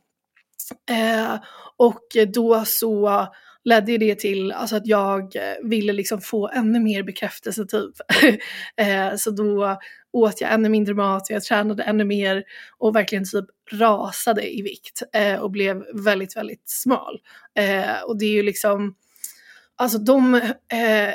[0.89, 1.39] Eh,
[1.77, 3.27] och då så
[3.69, 7.95] ledde ju det till alltså, att jag eh, ville liksom få ännu mer bekräftelse typ.
[8.77, 9.77] eh, så då
[10.13, 12.43] åt jag ännu mindre mat, jag tränade ännu mer
[12.77, 17.19] och verkligen typ rasade i vikt eh, och blev väldigt, väldigt smal.
[17.55, 18.95] Eh, och det är ju liksom,
[19.75, 21.13] alltså de eh,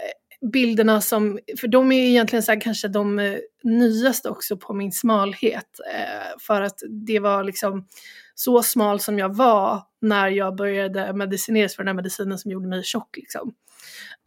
[0.52, 4.74] bilderna som, för de är ju egentligen så här, kanske de eh, nyaste också på
[4.74, 5.80] min smalhet.
[5.94, 7.86] Eh, för att det var liksom
[8.34, 12.68] så smal som jag var när jag började medicineras för den här medicinen som gjorde
[12.68, 13.16] mig tjock.
[13.16, 13.54] Liksom.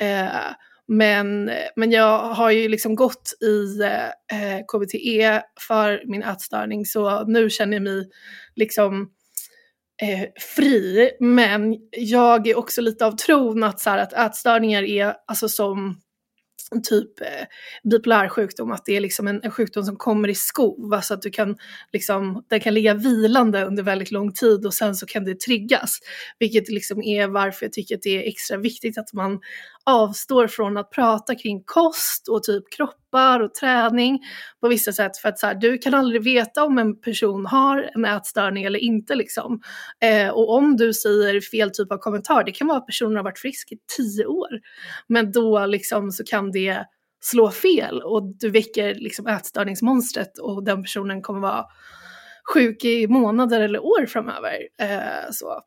[0.01, 0.51] Eh,
[0.87, 7.23] men, men jag har ju liksom gått i eh, eh KBTE för min ätstörning så
[7.23, 8.09] nu känner jag mig
[8.55, 9.09] liksom
[10.01, 10.25] eh,
[10.55, 15.49] fri, men jag är också lite av tron att, så här, att ätstörningar är alltså
[15.49, 16.01] som
[16.83, 17.45] typ eh,
[17.83, 21.21] bipolär sjukdom, att det är liksom en, en, sjukdom som kommer i skov, alltså att
[21.21, 21.57] du kan
[21.93, 25.99] liksom, den kan ligga vilande under väldigt lång tid och sen så kan det triggas.
[26.39, 29.39] Vilket liksom är varför jag tycker att det är extra viktigt att man
[29.89, 34.19] avstår från att prata kring kost och typ kroppar och träning
[34.61, 37.89] på vissa sätt för att så här, du kan aldrig veta om en person har
[37.95, 39.61] en ätstörning eller inte liksom.
[40.03, 43.23] Eh, och om du säger fel typ av kommentar, det kan vara att personen har
[43.23, 44.49] varit frisk i tio år,
[45.07, 46.85] men då liksom så kan det
[47.21, 51.65] slå fel och du väcker liksom ätstörningsmonstret och den personen kommer vara
[52.53, 54.57] sjuk i månader eller år framöver.
[54.81, 55.61] Eh, så.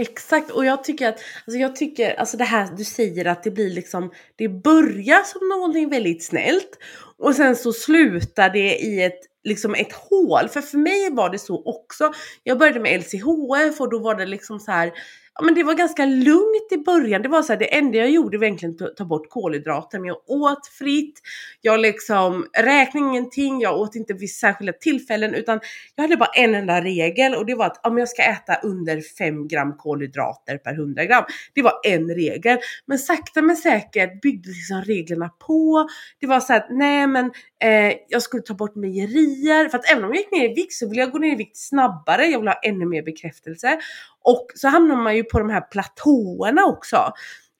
[0.00, 3.50] Exakt och jag tycker att, alltså jag tycker, alltså det här du säger att det
[3.50, 6.78] blir liksom, det börjar som någonting väldigt snällt
[7.18, 10.48] och sen så slutar det i ett, liksom ett hål.
[10.48, 12.12] För för mig var det så också.
[12.42, 14.92] Jag började med LCHF och då var det liksom så här
[15.38, 17.22] ja, men det var ganska lugnt i början.
[17.22, 19.98] Det var så här, det enda jag gjorde var egentligen att ta bort kolhydrater.
[19.98, 21.20] Men jag åt fritt,
[21.60, 25.60] jag liksom räknade ingenting, jag åt inte vid särskilda tillfällen utan
[25.94, 29.00] jag hade bara en enda regel och det var att om jag ska äta under
[29.18, 31.24] 5 gram kolhydrater per 100 gram.
[31.54, 32.58] Det var en regel.
[32.86, 35.88] Men sakta men säkert byggdes liksom reglerna på.
[36.20, 37.30] Det var så att nej men
[37.64, 40.72] eh, jag skulle ta bort mejerier för att även om jag gick ner i vikt
[40.72, 42.26] så ville jag gå ner i vikt snabbare.
[42.26, 43.78] Jag ville ha ännu mer bekräftelse.
[44.24, 47.12] Och så hamnar man ju på de här platåerna också.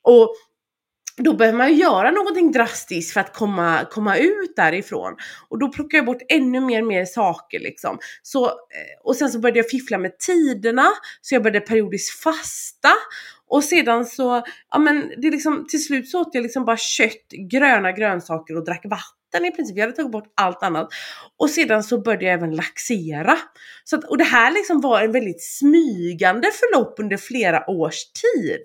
[0.03, 0.35] Och
[1.19, 5.17] då behöver man ju göra någonting drastiskt för att komma, komma ut därifrån.
[5.49, 7.99] Och då plockar jag bort ännu mer mer saker liksom.
[8.23, 8.53] Så, eh,
[9.05, 10.89] och sen så började jag fiffla med tiderna,
[11.21, 12.93] så jag började periodiskt fasta.
[13.49, 17.29] Och sedan så, ja men det liksom, till slut så åt jag liksom bara kött,
[17.51, 19.77] gröna grönsaker och drack vatten vatten i princip.
[19.77, 20.89] Jag hade tagit bort allt annat.
[21.39, 23.39] Och sedan så började jag även laxera.
[23.85, 28.63] Så att, och det här liksom var en väldigt smygande förlopp under flera års tid.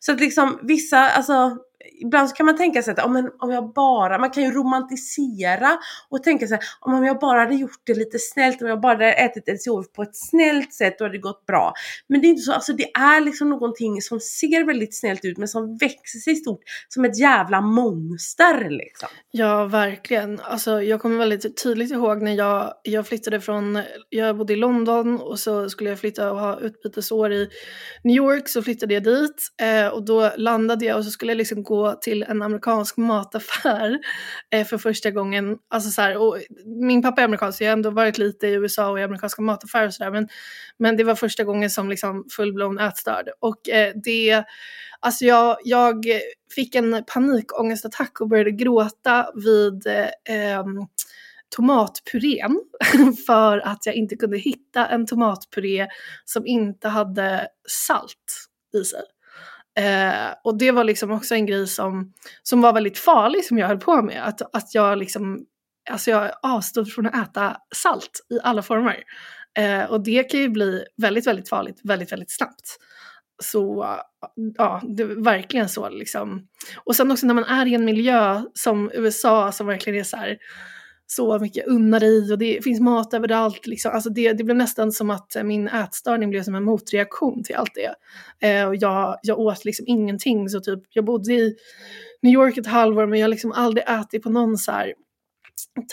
[0.00, 1.56] Så att liksom vissa, alltså
[2.00, 5.78] ibland så kan man tänka sig att om, om jag bara, man kan ju romantisera
[6.08, 9.12] och tänka sig om jag bara hade gjort det lite snällt, om jag bara hade
[9.12, 11.72] ätit LCHF på ett snällt sätt då hade det gått bra.
[12.06, 15.38] Men det är inte så, alltså det är liksom någonting som ser väldigt snällt ut
[15.38, 19.08] men som växer sig stort som ett jävla monster liksom.
[19.30, 20.40] Ja, verkligen.
[20.40, 25.20] Alltså jag kommer väldigt tydligt ihåg när jag, jag flyttade från, jag bodde i London
[25.20, 27.48] och så skulle jag flytta och ha utbytesår i
[28.04, 31.36] New York så flyttade jag dit eh, och då landade jag och så skulle jag
[31.36, 33.98] liksom gå till en amerikansk mataffär
[34.50, 35.58] eh, för första gången.
[35.68, 38.52] Alltså så här, och min pappa är amerikansk, så jag har ändå varit lite i
[38.52, 40.10] USA och i amerikanska mataffärer och sådär.
[40.10, 40.28] Men,
[40.78, 43.28] men det var första gången som liksom fullblown ätstörd.
[43.40, 44.44] Och eh, det,
[45.00, 46.06] alltså jag, jag
[46.54, 50.86] fick en panikångestattack och började gråta vid eh, ehm,
[51.56, 52.60] tomatpurén
[53.26, 55.86] för att jag inte kunde hitta en tomatpuré
[56.24, 59.02] som inte hade salt i sig.
[59.78, 63.68] Eh, och det var liksom också en grej som, som var väldigt farlig som jag
[63.68, 64.28] höll på med.
[64.28, 65.46] Att, att jag liksom,
[65.90, 69.02] alltså jag avstod från att äta salt i alla former.
[69.58, 72.78] Eh, och det kan ju bli väldigt, väldigt farligt väldigt, väldigt snabbt.
[73.42, 73.86] Så
[74.58, 76.48] ja, det är verkligen så liksom.
[76.84, 80.16] Och sen också när man är i en miljö som USA som verkligen är så
[80.16, 80.38] här,
[81.14, 83.66] så mycket unna dig och det finns mat överallt.
[83.66, 83.92] Liksom.
[83.92, 87.56] Alltså det, det blev nästan som att eh, min ätstörning blev som en motreaktion till
[87.56, 87.94] allt det.
[88.48, 90.48] Eh, och jag, jag åt liksom ingenting.
[90.48, 91.56] Så typ, jag bodde i
[92.22, 94.92] New York ett halvår men jag har liksom aldrig ätit på någon så här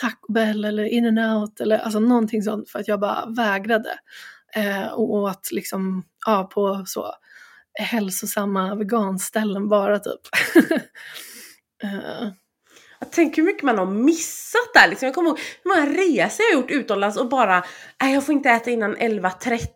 [0.00, 3.98] Taco Bell eller In and Out eller alltså någonting sånt för att jag bara vägrade.
[4.56, 7.14] Eh, och åt liksom, ja, på så
[7.72, 10.20] hälsosamma veganställen bara typ.
[11.82, 12.28] eh.
[13.00, 15.06] Jag tänker hur mycket man har missat där liksom.
[15.06, 17.64] Jag kommer ihåg hur många resor jag har gjort utomlands och bara,
[18.02, 19.66] nej jag får inte äta innan 11.30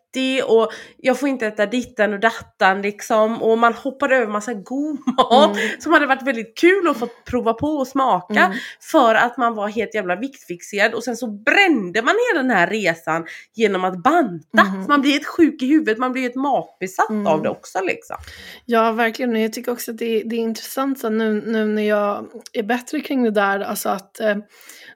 [0.42, 3.42] och jag får inte äta dittan och dattan liksom.
[3.42, 5.68] Och man hoppar över massa god mat mm.
[5.78, 8.40] som hade varit väldigt kul att få prova på och smaka.
[8.40, 8.58] Mm.
[8.80, 12.66] För att man var helt jävla viktfixerad och sen så brände man hela den här
[12.66, 13.24] resan
[13.54, 14.60] genom att banta.
[14.60, 14.84] Mm.
[14.88, 17.42] Man blir helt sjuk i huvudet, man blir helt matbesatt av mm.
[17.42, 18.16] det också liksom.
[18.64, 22.26] Ja verkligen, jag tycker också att det, det är intressant så nu, nu när jag
[22.52, 24.36] är bättre kring det där, alltså att eh,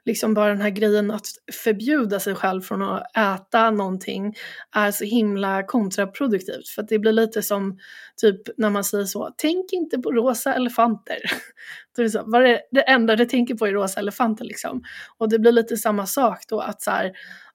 [0.05, 1.27] liksom bara den här grejen att
[1.63, 4.35] förbjuda sig själv från att äta någonting
[4.75, 6.67] är så himla kontraproduktivt.
[6.67, 7.79] För att det blir lite som
[8.21, 11.17] typ när man säger så, tänk inte på rosa elefanter.
[11.95, 14.83] Då är det så, vad är det enda du tänker på är rosa elefanter liksom.
[15.17, 17.11] Och det blir lite samma sak då att så här,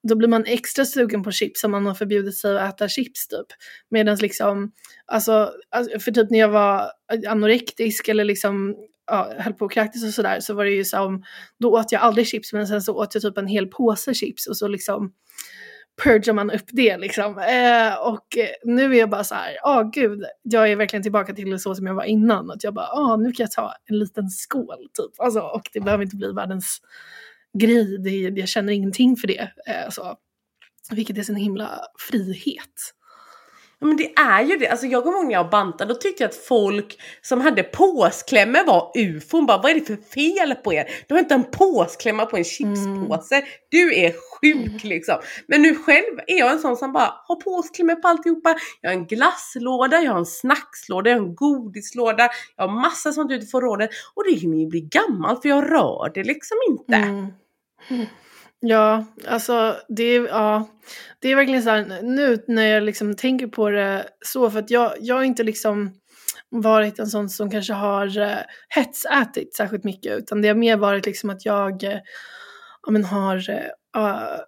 [0.09, 3.29] då blir man extra sugen på chips om man har förbjudit sig att äta chips
[3.29, 3.47] typ.
[3.91, 4.73] Medan liksom,
[5.07, 6.91] alltså, alltså, för typ när jag var
[7.29, 11.25] anorektisk eller liksom ja, höll på och kräktes och sådär så var det ju som,
[11.61, 14.47] då åt jag aldrig chips men sen så åt jag typ en hel påse chips
[14.47, 15.13] och så liksom
[16.03, 17.39] purgar man upp det liksom.
[17.39, 18.27] Eh, och
[18.65, 21.75] nu är jag bara så här, ja oh, gud, jag är verkligen tillbaka till så
[21.75, 22.51] som jag var innan.
[22.51, 25.21] Att jag bara, ja oh, nu kan jag ta en liten skål typ.
[25.21, 26.81] Alltså, och det behöver inte bli världens
[27.59, 29.53] grej, det, jag känner ingenting för det.
[29.67, 30.17] Eh, så.
[30.91, 31.81] Vilket är sin himla
[32.11, 32.95] frihet.
[33.81, 34.69] Men det är ju det.
[34.69, 38.67] Alltså jag kommer ihåg när jag bantade, då tyckte jag att folk som hade påsklämmor
[38.67, 39.47] var ufon.
[39.47, 40.91] Bara, vad är det för fel på er?
[41.09, 43.35] Du har inte en påsklämma på en chipspåse.
[43.35, 43.49] Mm.
[43.69, 45.17] Du är sjuk liksom.
[45.49, 48.57] Men nu själv är jag en sån som bara har påsklämmor på alltihopa.
[48.81, 52.29] Jag har en glasslåda, jag har en snackslåda, jag har en godislåda.
[52.57, 53.91] Jag har massa sånt ute på rådet.
[54.15, 56.95] Och det hinner ju bli gammalt för jag rör det liksom inte.
[56.95, 58.07] Mm.
[58.67, 60.69] Ja, alltså det är, ja,
[61.19, 64.71] det är verkligen så här nu när jag liksom tänker på det så för att
[64.71, 65.91] jag, jag har inte liksom
[66.51, 71.07] varit en sån som kanske har eh, hetsätit särskilt mycket utan det har mer varit
[71.07, 71.99] liksom att jag eh,
[72.87, 74.41] ja, men har eh,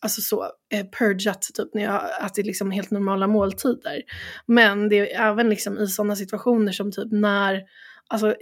[0.00, 4.02] alltså så, eh, purgat typ när jag har ätit liksom helt normala måltider.
[4.46, 7.62] Men det är även liksom i sådana situationer som typ när
[8.08, 8.34] Alltså,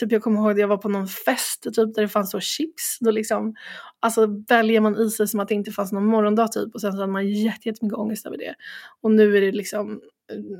[0.00, 2.40] typ jag kommer ihåg att jag var på någon fest typ, där det fanns så
[2.40, 2.98] chips.
[3.00, 3.54] Då liksom,
[4.00, 6.92] alltså väljer man i sig som att det inte fanns någon morgondag typ och sen
[6.92, 8.54] så hade man jättemycket ångest över det.
[9.00, 10.00] Och nu är det liksom,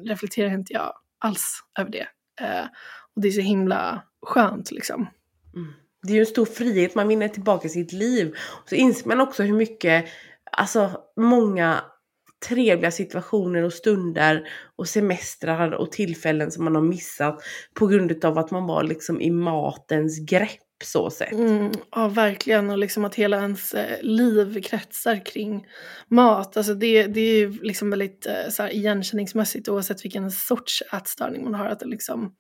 [0.04, 2.06] reflekterar inte jag alls över det.
[2.40, 2.64] Eh,
[3.14, 5.06] och det är så himla skönt liksom.
[5.54, 5.72] Mm.
[6.02, 8.34] Det är ju en stor frihet, man vinner tillbaka sitt liv.
[8.62, 10.04] Och så inser man också hur mycket,
[10.52, 11.84] alltså många
[12.48, 17.42] trevliga situationer och stunder och semestrar och tillfällen som man har missat
[17.74, 21.33] på grund av att man var liksom i matens grepp så sett.
[21.33, 25.66] Mm, ja verkligen och liksom att hela ens eh, liv kretsar kring
[26.09, 26.57] mat.
[26.57, 31.44] Alltså det, det är ju liksom väldigt eh, så här, igenkänningsmässigt oavsett vilken sorts ätstörning
[31.44, 31.66] man har.
[31.66, 32.35] Att det liksom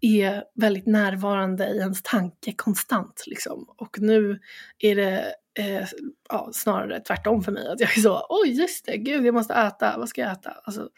[0.00, 3.24] är väldigt närvarande i ens tanke konstant.
[3.26, 3.66] Liksom.
[3.78, 4.40] Och nu
[4.78, 5.86] är det eh,
[6.28, 7.68] ja, snarare tvärtom för mig.
[7.68, 10.50] Att jag är så, oj just det, gud jag måste äta, vad ska jag äta?
[10.50, 10.88] Alltså,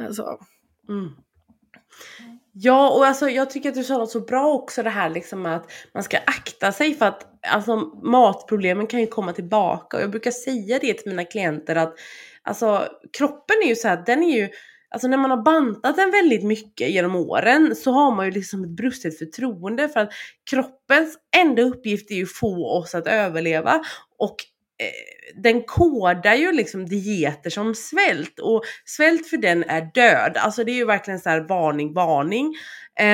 [0.00, 0.38] alltså.
[0.88, 1.08] Mm.
[2.54, 5.46] Ja, och alltså, jag tycker att du sa något så bra också det här liksom
[5.46, 9.96] att man ska akta sig för att alltså, matproblemen kan ju komma tillbaka.
[9.96, 11.94] Och jag brukar säga det till mina klienter att
[12.42, 14.48] alltså, kroppen är ju så här, den är ju
[14.92, 18.64] Alltså när man har bantat den väldigt mycket genom åren så har man ju liksom
[18.64, 20.12] ett brustet förtroende för att
[20.50, 23.82] kroppens enda uppgift är ju att få oss att överleva
[24.18, 24.36] och
[24.78, 30.36] eh, den kodar ju liksom dieter som svält och svält för den är död.
[30.36, 32.54] Alltså det är ju verkligen så här varning, varning.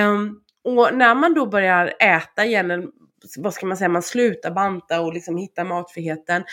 [0.07, 2.93] Um, och när man då börjar äta igen,
[3.37, 6.45] vad ska man säga, man slutar banta och liksom hittar matfriheten,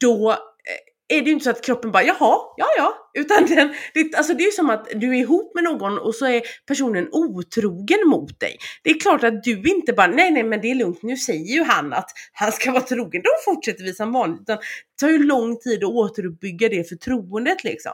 [0.00, 3.74] då eh, är det ju inte så att kroppen bara jaha, ja ja, utan den,
[3.94, 7.08] det, alltså det är som att du är ihop med någon och så är personen
[7.12, 8.56] otrogen mot dig.
[8.82, 11.54] Det är klart att du inte bara, nej nej men det är lugnt, nu säger
[11.54, 14.40] ju han att han ska vara trogen, då fortsätter vi som vanligt.
[14.40, 17.92] Utan det tar ju lång tid att återuppbygga det förtroendet liksom.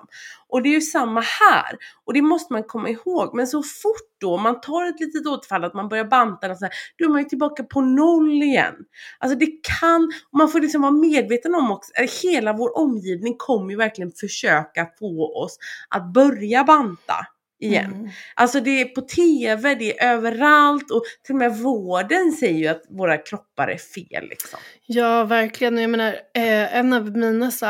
[0.48, 1.76] Och det är ju samma här.
[2.04, 3.36] Och det måste man komma ihåg.
[3.36, 6.64] Men så fort då man tar ett litet återfall, att man börjar banta, och så
[6.64, 8.74] här, då är man ju tillbaka på noll igen.
[9.18, 9.46] Alltså det
[9.80, 14.12] kan, man får liksom vara medveten om också, eh, hela vår omgivning kommer ju verkligen
[14.12, 17.26] försöka få få oss att börja banta
[17.60, 17.92] igen.
[17.92, 18.10] Mm.
[18.34, 22.66] Alltså det är på TV, det är överallt och till och med vården säger ju
[22.66, 24.58] att våra kroppar är fel liksom.
[24.86, 27.66] Ja verkligen, jag menar eh, en av mina så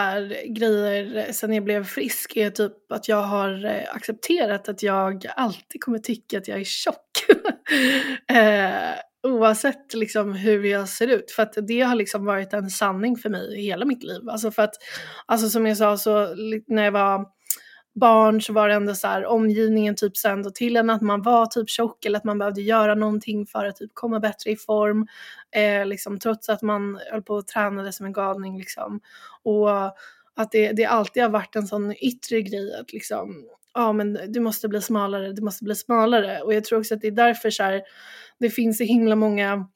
[0.47, 5.83] grejer sen jag blev frisk är typ att jag har eh, accepterat att jag alltid
[5.83, 7.25] kommer tycka att jag är tjock.
[8.31, 11.31] eh, oavsett liksom hur jag ser ut.
[11.31, 14.29] För att det har liksom varit en sanning för mig hela mitt liv.
[14.29, 14.75] Alltså för att,
[15.27, 16.35] alltså som jag sa så
[16.67, 17.27] när jag var
[17.95, 21.47] barn så var det ändå så här omgivningen typ sände till en att man var
[21.47, 25.07] typ tjock eller att man behövde göra någonting för att typ komma bättre i form.
[25.57, 29.01] Eh, liksom, trots att man höll på och tränade som en galning liksom.
[29.43, 29.71] Och
[30.37, 33.45] att det, det alltid har varit en sån yttre grej att liksom,
[33.79, 36.41] ja men du måste bli smalare, du måste bli smalare.
[36.41, 37.83] Och jag tror också att det är därför så här,
[38.39, 39.69] det finns så himla många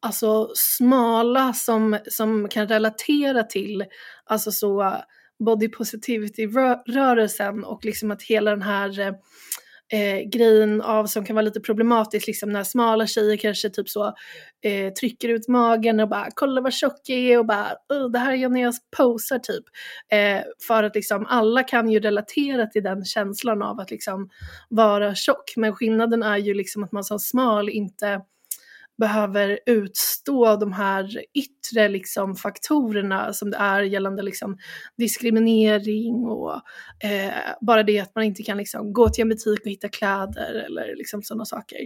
[0.00, 3.84] alltså smala som, som kan relatera till
[4.24, 4.96] alltså så
[5.44, 9.12] body positivity-rörelsen och liksom att hela den här eh,
[9.92, 14.14] eh, grejen av som kan vara lite problematisk, liksom när smala tjejer kanske typ så
[14.64, 17.68] eh, trycker ut magen och bara kolla vad tjock jag är och bara
[18.12, 19.64] det här är jag när jag posar typ.
[20.12, 24.30] Eh, för att liksom alla kan ju relatera till den känslan av att liksom
[24.68, 28.20] vara tjock men skillnaden är ju liksom att man som smal inte
[28.98, 34.58] behöver utstå de här yttre liksom, faktorerna som det är gällande liksom,
[34.96, 36.54] diskriminering och
[37.04, 40.54] eh, bara det att man inte kan liksom, gå till en butik och hitta kläder
[40.66, 41.78] eller liksom, sådana saker.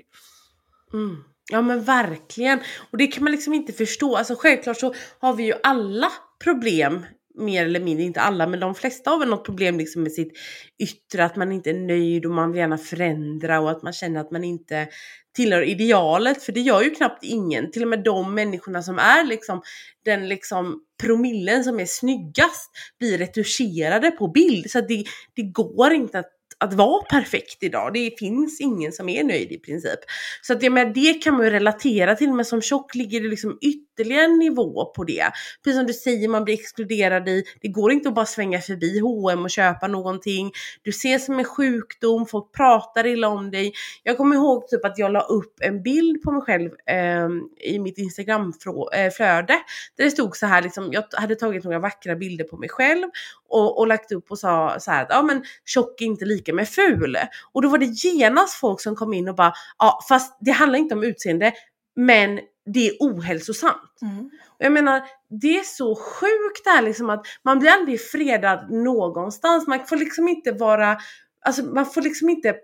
[0.92, 1.16] Mm.
[1.50, 2.60] Ja men verkligen.
[2.90, 4.16] Och det kan man liksom inte förstå.
[4.16, 6.08] Alltså självklart så har vi ju alla
[6.44, 10.12] problem mer eller mindre, inte alla, men de flesta har väl något problem liksom med
[10.12, 10.32] sitt
[10.78, 14.20] yttre, att man inte är nöjd och man vill gärna förändra och att man känner
[14.20, 14.88] att man inte
[15.36, 17.70] tillhör idealet, för det gör ju knappt ingen.
[17.70, 19.62] Till och med de människorna som är liksom
[20.04, 24.70] den liksom promillen som är snyggast blir retuscherade på bild.
[24.70, 25.04] Så det,
[25.34, 26.30] det går inte att
[26.62, 27.92] att vara perfekt idag.
[27.94, 30.00] Det finns ingen som är nöjd i princip.
[30.42, 33.28] Så att det, med det kan man ju relatera till, men som tjock ligger det
[33.28, 35.24] liksom ytterligare en nivå på det.
[35.64, 38.98] Precis som du säger, man blir exkluderad i, det går inte att bara svänga förbi
[39.00, 40.50] H&M och köpa någonting.
[40.82, 43.72] Du ses som en sjukdom, folk pratar illa om dig.
[44.02, 47.28] Jag kommer ihåg typ att jag la upp en bild på mig själv eh,
[47.72, 49.52] i mitt Instagram-flöde.
[49.52, 49.56] Eh,
[49.96, 53.08] där det stod så här, liksom, jag hade tagit några vackra bilder på mig själv
[53.52, 56.54] och, och lagt upp och sa så här att ja men tjock är inte lika
[56.54, 57.16] med ful.
[57.52, 60.78] Och då var det genast folk som kom in och bara ja fast det handlar
[60.78, 61.52] inte om utseende
[61.96, 64.02] men det är ohälsosamt.
[64.02, 64.30] Mm.
[64.48, 65.02] Och jag menar,
[65.40, 69.66] det är så sjukt det här liksom att man blir aldrig fredad någonstans.
[69.66, 70.98] Man får liksom inte vara,
[71.46, 72.54] alltså man får liksom inte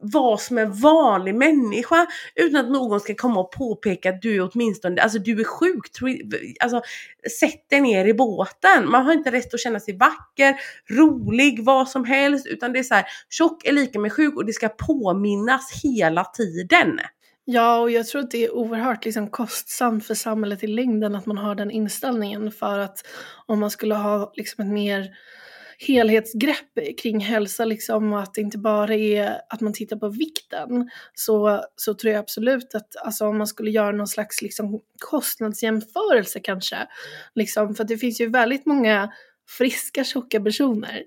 [0.00, 4.50] vad som är vanlig människa utan att någon ska komma och påpeka att du är
[4.52, 5.86] åtminstone, alltså du är sjuk,
[6.60, 6.82] alltså
[7.40, 8.90] sätt dig ner i båten.
[8.90, 12.82] Man har inte rätt att känna sig vacker, rolig, vad som helst utan det är
[12.82, 17.00] så här, tjock är lika med sjuk och det ska påminnas hela tiden.
[17.44, 21.26] Ja, och jag tror att det är oerhört liksom, kostsamt för samhället i längden att
[21.26, 23.06] man har den inställningen för att
[23.46, 25.10] om man skulle ha liksom, ett mer
[25.86, 30.90] helhetsgrepp kring hälsa liksom och att det inte bara är att man tittar på vikten
[31.14, 36.40] så, så tror jag absolut att alltså, om man skulle göra någon slags liksom, kostnadsjämförelse
[36.40, 36.76] kanske,
[37.34, 39.10] liksom, för det finns ju väldigt många
[39.58, 41.02] friska tjocka personer.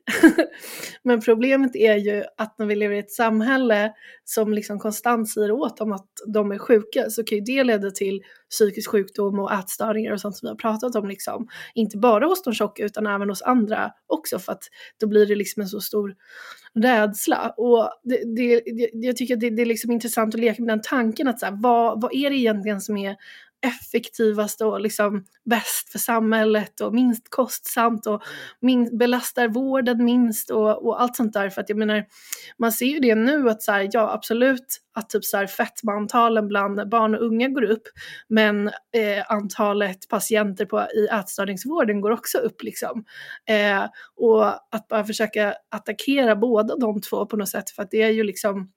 [1.04, 5.52] Men problemet är ju att när vi lever i ett samhälle som liksom konstant säger
[5.52, 9.54] åt dem att de är sjuka så kan ju det leda till psykisk sjukdom och
[9.54, 11.48] ätstörningar och sånt som vi har pratat om liksom.
[11.74, 14.64] Inte bara hos de tjocka utan även hos andra också för att
[15.00, 16.16] då blir det liksom en så stor
[16.76, 17.54] rädsla.
[17.58, 18.62] Och det, det,
[18.94, 21.46] jag tycker att det, det, är liksom intressant att leka med den tanken att så
[21.46, 23.16] här, vad, vad är det egentligen som är
[23.64, 28.24] effektivast och liksom bäst för samhället och minst kostsamt och
[28.60, 31.50] minst, belastar vården minst och, och allt sånt där.
[31.50, 32.06] För att jag menar,
[32.58, 36.48] man ser ju det nu att så här, ja absolut att typ så här fetmaantalen
[36.48, 37.84] bland barn och unga går upp
[38.28, 43.06] men eh, antalet patienter på, i ätstörningsvården går också upp liksom.
[43.50, 43.86] Eh,
[44.16, 48.10] och att bara försöka attackera båda de två på något sätt för att det är
[48.10, 48.72] ju liksom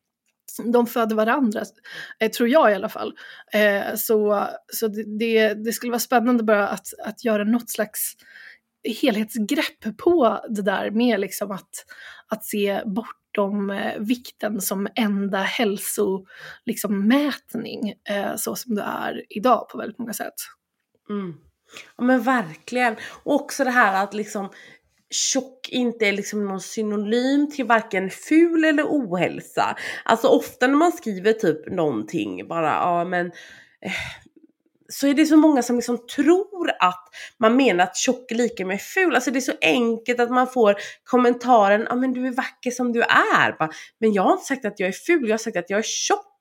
[0.72, 1.62] de föder varandra,
[2.18, 3.14] eh, tror jag i alla fall.
[3.53, 4.88] Eh, så så
[5.18, 8.12] det, det skulle vara spännande bara att, att göra något slags
[9.03, 11.70] helhetsgrepp på det där med liksom att,
[12.28, 16.26] att se bortom eh, vikten som enda hälsomätning
[16.66, 17.94] liksom, mätning,
[18.36, 20.34] så som det är idag på väldigt många sätt.
[21.11, 21.34] Mm.
[21.97, 22.97] Ja men verkligen.
[23.22, 24.51] Och också det här att liksom
[25.11, 29.77] tjock inte är liksom någon synonym till varken ful eller ohälsa.
[30.05, 33.27] Alltså ofta när man skriver typ någonting bara, ja men
[33.81, 33.93] eh,
[34.89, 38.67] så är det så många som liksom tror att man menar att tjock är lika
[38.67, 39.15] med ful.
[39.15, 42.93] Alltså det är så enkelt att man får kommentaren, ja men du är vacker som
[42.93, 43.57] du är.
[44.01, 45.83] Men jag har inte sagt att jag är ful, jag har sagt att jag är
[45.83, 46.33] tjock.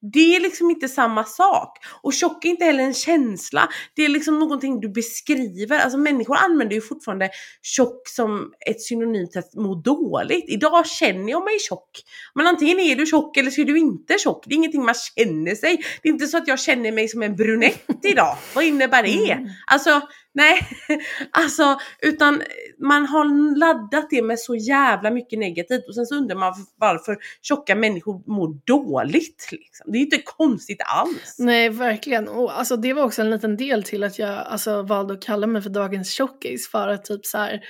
[0.00, 1.78] Det är liksom inte samma sak.
[2.02, 3.68] Och tjock är inte heller en känsla.
[3.96, 5.78] Det är liksom någonting du beskriver.
[5.78, 7.30] Alltså människor använder ju fortfarande
[7.62, 10.44] tjock som ett synonymt till att må dåligt.
[10.48, 11.90] Idag känner jag mig tjock.
[12.34, 14.44] Men antingen är du tjock eller så är du inte tjock.
[14.46, 15.84] Det är ingenting man känner sig.
[16.02, 18.36] Det är inte så att jag känner mig som en brunett idag.
[18.54, 19.32] Vad innebär det?
[19.32, 19.48] Mm.
[19.66, 20.00] Alltså
[20.38, 20.68] Nej,
[21.30, 22.42] alltså utan
[22.78, 27.16] man har laddat det med så jävla mycket negativt och sen så undrar man varför
[27.42, 29.48] tjocka människor mår dåligt.
[29.52, 29.92] Liksom.
[29.92, 31.36] Det är inte konstigt alls.
[31.38, 32.28] Nej, verkligen.
[32.28, 35.46] Och alltså, det var också en liten del till att jag alltså, valde att kalla
[35.46, 37.60] mig för dagens tjockis för att typ så här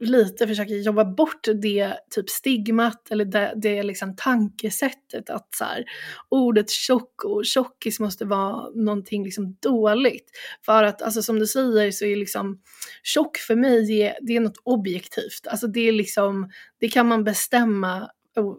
[0.00, 5.84] lite försöker jobba bort det typ stigmat eller det, det liksom tankesättet att så här,
[6.28, 10.30] ordet tjock och tjockis måste vara någonting liksom dåligt.
[10.64, 12.60] För att alltså som du säger så är liksom
[13.02, 15.46] tjock för mig det, det är något objektivt.
[15.46, 16.50] Alltså det är liksom,
[16.80, 18.10] det kan man bestämma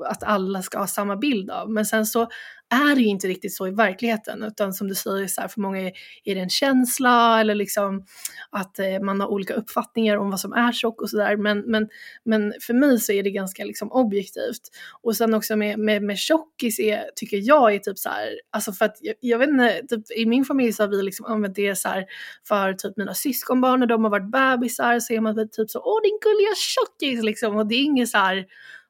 [0.05, 1.71] att alla ska ha samma bild av.
[1.71, 2.27] Men sen så
[2.69, 5.61] är det ju inte riktigt så i verkligheten utan som du säger så här, för
[5.61, 5.91] många är,
[6.23, 8.05] det en känsla eller liksom
[8.49, 11.87] att eh, man har olika uppfattningar om vad som är tjock och sådär men, men,
[12.25, 14.61] men för mig så är det ganska liksom objektivt.
[15.01, 18.73] Och sen också med, med, med tjockis är, tycker jag är typ så här, alltså
[18.73, 21.55] för att jag, jag vet inte, typ, i min familj så har vi liksom använt
[21.55, 22.05] det så här
[22.47, 26.01] för typ mina syskonbarn när de har varit bebisar så är man typ så åh
[26.03, 28.45] din gulliga tjockis liksom och det är inget så här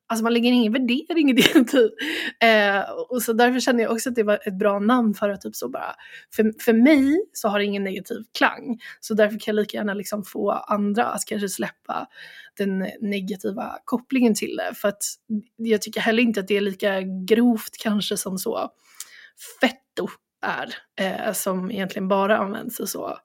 [0.09, 1.93] Alltså man lägger ingen värdering i det typ.
[2.43, 5.41] Eh, och så därför känner jag också att det var ett bra namn för att
[5.41, 5.95] typ så bara,
[6.35, 8.79] för, för mig så har det ingen negativ klang.
[8.99, 12.07] Så därför kan jag lika gärna liksom få andra att kanske släppa
[12.57, 14.75] den negativa kopplingen till det.
[14.75, 15.03] För att
[15.55, 18.69] jag tycker heller inte att det är lika grovt kanske som så
[19.61, 20.07] fetto
[20.41, 20.75] är.
[20.99, 23.17] Eh, som egentligen bara används i så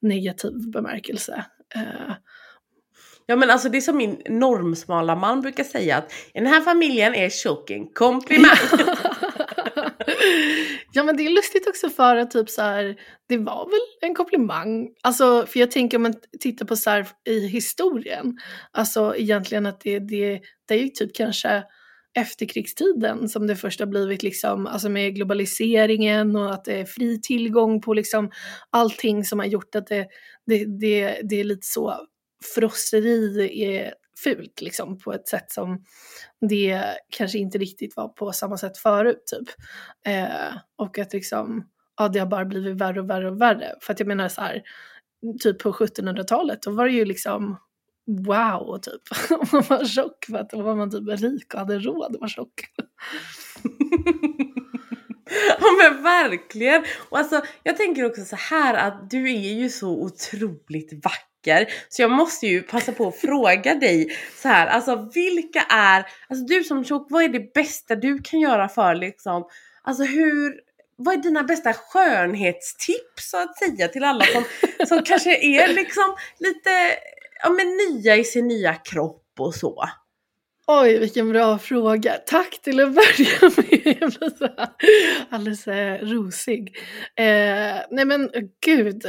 [0.00, 1.44] negativ bemärkelse.
[1.74, 2.14] Eh,
[3.26, 7.14] Ja men alltså det är som min normsmala man brukar säga att den här familjen
[7.14, 8.50] är tjock en komplimang.
[10.92, 12.96] ja men det är lustigt också för att typ så här,
[13.28, 14.88] det var väl en komplimang.
[15.02, 18.38] Alltså för jag tänker om man tittar på så här i historien,
[18.72, 21.62] alltså egentligen att det, det, det är ju typ kanske
[22.14, 27.20] efterkrigstiden som det först har blivit liksom, alltså med globaliseringen och att det är fri
[27.20, 28.30] tillgång på liksom
[28.70, 30.06] allting som har gjort att det,
[30.46, 32.06] det, det, det är lite så
[32.54, 35.84] frosseri är fult liksom på ett sätt som
[36.40, 39.48] det kanske inte riktigt var på samma sätt förut typ.
[40.06, 43.74] Eh, och att liksom, ja det har bara blivit värre och värre och värre.
[43.80, 44.62] För att jag menar så här,
[45.42, 47.56] typ på 1700-talet då var det ju liksom
[48.06, 49.02] wow typ.
[49.52, 52.30] man var tjock för att då var man typ rik och hade råd att vara
[52.30, 52.60] tjock.
[55.60, 56.84] ja men verkligen!
[57.08, 61.31] Och alltså jag tänker också så här att du är ju så otroligt vacker
[61.88, 66.44] så jag måste ju passa på att fråga dig så här, alltså vilka är, alltså
[66.44, 69.44] du som tjock, vad är det bästa du kan göra för liksom,
[69.82, 70.60] alltså hur,
[70.96, 74.44] vad är dina bästa skönhetstips så att säga till alla som,
[74.88, 76.70] som kanske är liksom lite,
[77.42, 79.88] ja men nya i sin nya kropp och så?
[80.66, 82.12] Oj, vilken bra fråga.
[82.26, 83.96] Tack till att börja med.
[84.00, 84.48] Jag blir så
[85.30, 86.76] alldeles eh, rosig.
[87.16, 88.30] Eh, nej men
[88.64, 89.02] gud,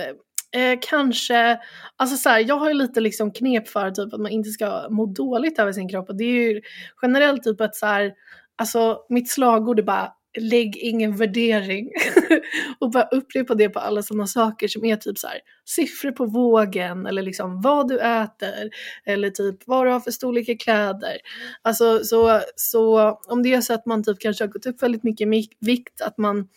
[0.54, 1.60] Eh, kanske,
[1.96, 4.88] alltså så här, jag har ju lite liksom knep för typ att man inte ska
[4.90, 6.62] må dåligt över sin kropp och det är ju
[7.02, 8.14] generellt typ att så här,
[8.58, 11.90] alltså mitt slagord är bara lägg ingen värdering
[12.80, 16.26] och bara upprepa det på alla sådana saker som är typ så här, siffror på
[16.26, 18.70] vågen eller liksom vad du äter
[19.06, 21.18] eller typ vad du har för storlek i kläder.
[21.62, 25.04] Alltså så, så om det är så att man typ kanske har gått upp väldigt
[25.04, 26.48] mycket i vikt, att man,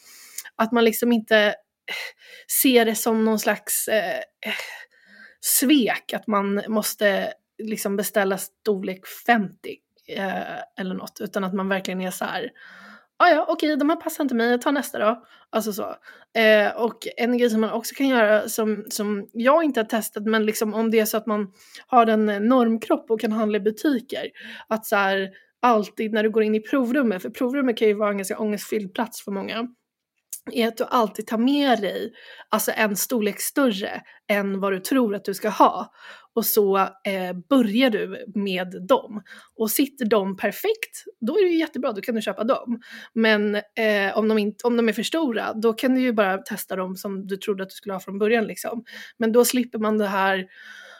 [0.56, 1.54] att man liksom inte
[2.62, 4.20] se det som någon slags eh,
[5.40, 7.32] svek att man måste
[7.62, 9.76] liksom beställa storlek 50
[10.08, 12.50] eh, eller något, utan att man verkligen är så här
[13.18, 15.24] ah, ja, okej, okay, de här passar inte mig, jag tar nästa då.
[15.50, 15.94] Alltså så.
[16.38, 20.22] Eh, och en grej som man också kan göra som, som jag inte har testat,
[20.24, 21.52] men liksom om det är så att man
[21.86, 24.30] har en normkropp och kan handla i butiker,
[24.68, 25.30] att så här,
[25.62, 28.94] alltid när du går in i provrummet, för provrummet kan ju vara en ganska ångestfylld
[28.94, 29.68] plats för många,
[30.52, 32.12] är att du alltid tar med dig
[32.48, 35.92] alltså en storlek större än vad du tror att du ska ha.
[36.34, 39.22] Och så eh, börjar du med dem.
[39.56, 42.80] Och sitter de perfekt, då är det ju jättebra, då kan du köpa dem.
[43.12, 46.38] Men eh, om, de inte, om de är för stora, då kan du ju bara
[46.38, 48.44] testa dem som du trodde att du skulle ha från början.
[48.44, 48.84] Liksom.
[49.18, 50.46] Men då slipper man det här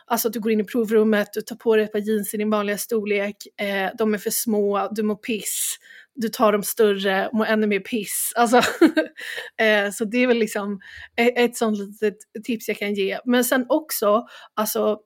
[0.09, 2.36] Alltså att du går in i provrummet, du tar på dig ett par jeans i
[2.36, 5.78] din vanliga storlek, eh, de är för små, du mår piss,
[6.17, 8.33] du tar de större, mår ännu mer piss.
[8.37, 8.57] Alltså,
[9.61, 10.81] eh, så det är väl liksom
[11.17, 13.19] ett, ett sånt litet tips jag kan ge.
[13.25, 14.99] Men sen också, alltså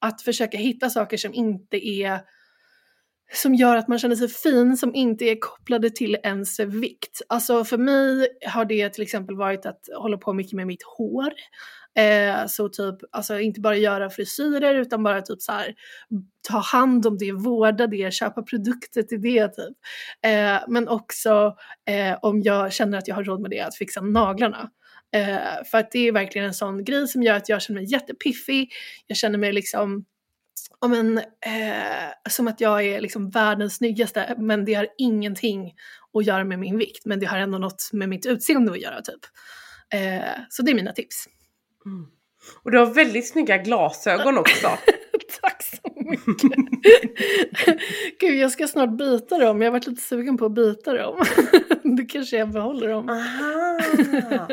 [0.00, 2.20] att försöka hitta saker som inte är
[3.32, 7.22] som gör att man känner sig fin som inte är kopplade till ens vikt.
[7.28, 11.32] Alltså för mig har det till exempel varit att hålla på mycket med mitt hår.
[11.98, 15.74] Eh, så typ, alltså inte bara göra frisyrer utan bara typ så här,
[16.48, 19.76] ta hand om det, vårda det, köpa produkter till det typ.
[20.26, 21.56] Eh, men också
[21.90, 24.70] eh, om jag känner att jag har råd med det, att fixa naglarna.
[25.14, 27.92] Eh, för att det är verkligen en sån grej som gör att jag känner mig
[27.92, 28.72] jättepiffig,
[29.06, 30.04] jag känner mig liksom
[30.78, 35.74] om en, eh, som att jag är liksom världens snyggaste men det har ingenting
[36.18, 39.00] att göra med min vikt men det har ändå något med mitt utseende att göra
[39.00, 39.20] typ.
[39.94, 41.26] Eh, så det är mina tips.
[41.86, 42.06] Mm.
[42.62, 44.68] Och du har väldigt snygga glasögon också.
[45.42, 46.58] Tack så mycket.
[48.20, 49.62] Gud, jag ska snart byta dem.
[49.62, 51.24] Jag har varit lite sugen på att byta dem.
[51.96, 53.08] Då kanske jag behåller dem.
[53.08, 54.48] Aha.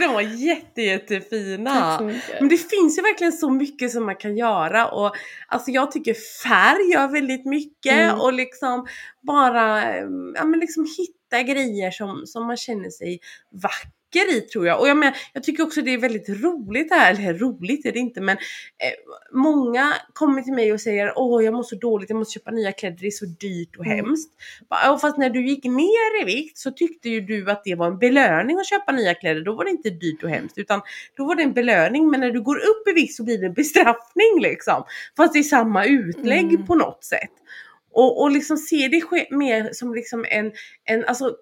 [0.00, 2.00] de var jätte, jättefina.
[2.40, 5.16] Men det finns ju verkligen så mycket som man kan göra och
[5.48, 8.20] alltså jag tycker färg gör väldigt mycket mm.
[8.20, 8.86] och liksom
[9.22, 9.96] bara
[10.34, 13.20] ja, men liksom hitta grejer som, som man känner sig
[13.62, 14.80] vacker vacker i tror jag.
[14.80, 17.98] Och jag, men, jag tycker också det är väldigt roligt här, eller roligt är det
[17.98, 18.92] inte men eh,
[19.32, 22.72] många kommer till mig och säger åh jag mår så dåligt, jag måste köpa nya
[22.72, 23.96] kläder, det är så dyrt och mm.
[23.96, 24.32] hemskt.
[24.70, 27.86] Bara, fast när du gick ner i vikt så tyckte ju du att det var
[27.86, 30.80] en belöning att köpa nya kläder, då var det inte dyrt och hemskt utan
[31.16, 33.46] då var det en belöning men när du går upp i vikt så blir det
[33.46, 34.84] en bestraffning liksom.
[35.16, 36.66] Fast det är samma utlägg mm.
[36.66, 37.30] på något sätt.
[37.92, 40.52] Och, och liksom se det mer som liksom en,
[40.84, 41.36] en alltså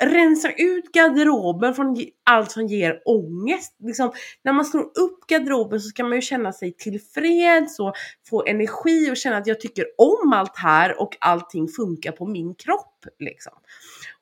[0.00, 3.76] rensa ut garderoben från allt som ger ångest.
[3.78, 4.12] Liksom,
[4.42, 7.94] när man slår upp garderoben så ska man ju känna sig tillfreds och
[8.28, 12.54] få energi och känna att jag tycker om allt här och allting funkar på min
[12.54, 13.06] kropp.
[13.18, 13.52] Liksom.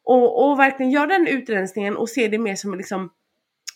[0.04, 3.10] Och, och verkligen göra den utrensningen och se det mer som liksom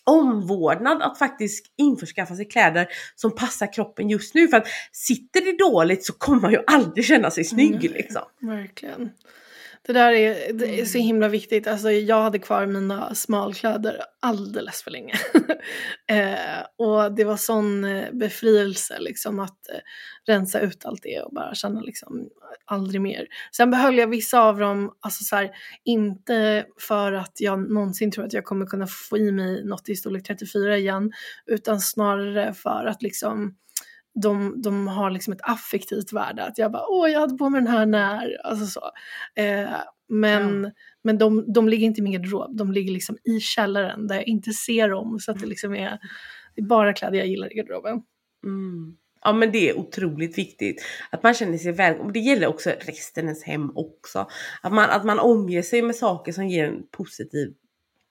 [0.04, 4.48] omvårdnad att faktiskt införskaffa sig kläder som passar kroppen just nu.
[4.48, 8.22] För att sitter det dåligt så kommer man ju aldrig känna sig snygg mm, liksom.
[8.40, 9.10] Verkligen.
[9.86, 11.06] Det där är, det är så mm.
[11.06, 11.66] himla viktigt.
[11.66, 15.14] Alltså, jag hade kvar mina smalkläder alldeles för länge.
[16.10, 19.78] eh, och det var sån eh, befrielse liksom att eh,
[20.26, 22.28] rensa ut allt det och bara känna liksom
[22.64, 23.26] aldrig mer.
[23.56, 25.50] Sen behöll jag vissa av dem, alltså så här,
[25.84, 29.96] inte för att jag någonsin tror att jag kommer kunna få i mig något i
[29.96, 31.12] storlek 34 igen,
[31.46, 33.54] utan snarare för att liksom
[34.22, 36.44] de, de har liksom ett affektivt värde.
[36.44, 38.90] Att jag bara, åh jag hade på mig den här när, alltså så.
[39.42, 39.70] Eh,
[40.08, 40.70] men ja.
[41.02, 44.26] men de, de ligger inte i min garderob, de ligger liksom i källaren där jag
[44.26, 45.18] inte ser dem.
[45.20, 45.98] Så att det liksom är,
[46.54, 48.02] det är bara kläder jag gillar i garderoben.
[48.44, 48.96] Mm.
[49.24, 50.82] Ja men det är otroligt viktigt.
[51.10, 52.12] Att man känner sig välkommen.
[52.12, 54.28] Det gäller också resten ens hem också.
[54.62, 57.54] Att man, att man omger sig med saker som ger en positiv,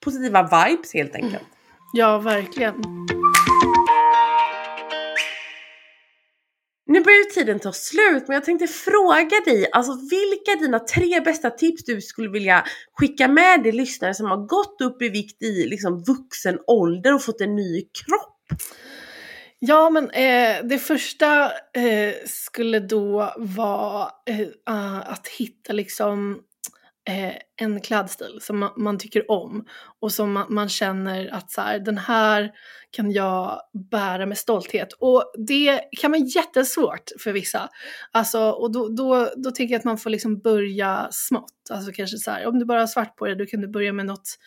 [0.05, 1.33] positiva vibes helt enkelt.
[1.33, 1.45] Mm.
[1.93, 2.75] Ja verkligen.
[6.93, 10.79] Nu börjar ju tiden ta slut men jag tänkte fråga dig, alltså vilka är dina
[10.79, 15.09] tre bästa tips du skulle vilja skicka med de lyssnare som har gått upp i
[15.09, 18.61] vikt i liksom vuxen ålder och fått en ny kropp?
[19.59, 26.39] Ja men eh, det första eh, skulle då vara eh, att hitta liksom
[27.09, 29.65] eh, en klädstil som man, man, tycker om
[29.99, 32.51] och som man, man, känner att så här, den här
[32.91, 33.61] kan jag
[33.91, 34.93] bära med stolthet.
[34.99, 37.69] Och det kan vara jättesvårt för vissa.
[38.11, 41.49] Alltså, och då, då, då tänker jag att man får liksom börja smått.
[41.69, 43.93] Alltså kanske så här, om du bara har svart på dig, då kan du börja
[43.93, 44.37] med något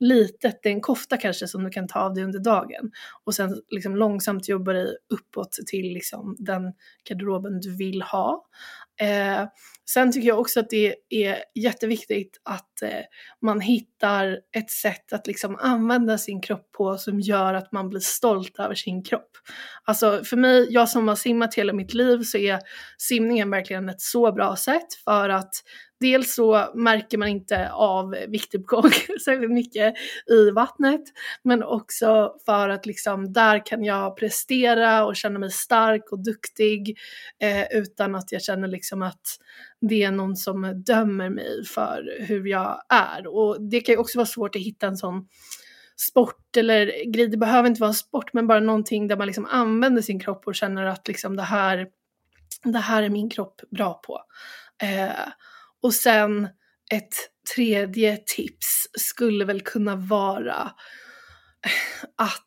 [0.00, 2.90] litet, det är en kofta kanske som du kan ta av dig under dagen.
[3.24, 6.72] Och sen liksom långsamt jobba dig uppåt till liksom den
[7.08, 8.46] garderoben du vill ha.
[9.00, 9.48] Eh,
[9.90, 13.04] sen tycker jag också att det är jätteviktigt att eh,
[13.42, 18.00] man hittar ett sätt att liksom använda sin kropp på som gör att man blir
[18.00, 19.30] stolt över sin kropp.
[19.84, 22.58] Alltså för mig, jag som har simmat hela mitt liv så är
[22.98, 25.54] simningen verkligen ett så bra sätt för att
[26.04, 28.90] dels så märker man inte av viktuppgång
[29.24, 29.94] särskilt mycket
[30.30, 31.02] i vattnet,
[31.42, 36.98] men också för att liksom där kan jag prestera och känna mig stark och duktig
[37.42, 39.22] eh, utan att jag känner liksom att
[39.80, 43.26] det är någon som dömer mig för hur jag är.
[43.26, 45.28] Och det kan ju också vara svårt att hitta en sån
[45.96, 49.46] sport eller grej, det behöver inte vara en sport men bara någonting där man liksom
[49.46, 51.86] använder sin kropp och känner att liksom det här,
[52.64, 54.20] det här är min kropp bra på.
[54.82, 55.28] Eh,
[55.84, 56.48] och sen
[56.90, 57.14] ett
[57.54, 60.72] tredje tips skulle väl kunna vara
[61.66, 62.40] eh, att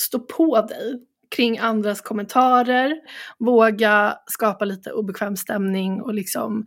[0.00, 2.94] stå på dig kring andras kommentarer,
[3.38, 6.66] våga skapa lite obekväm stämning och liksom,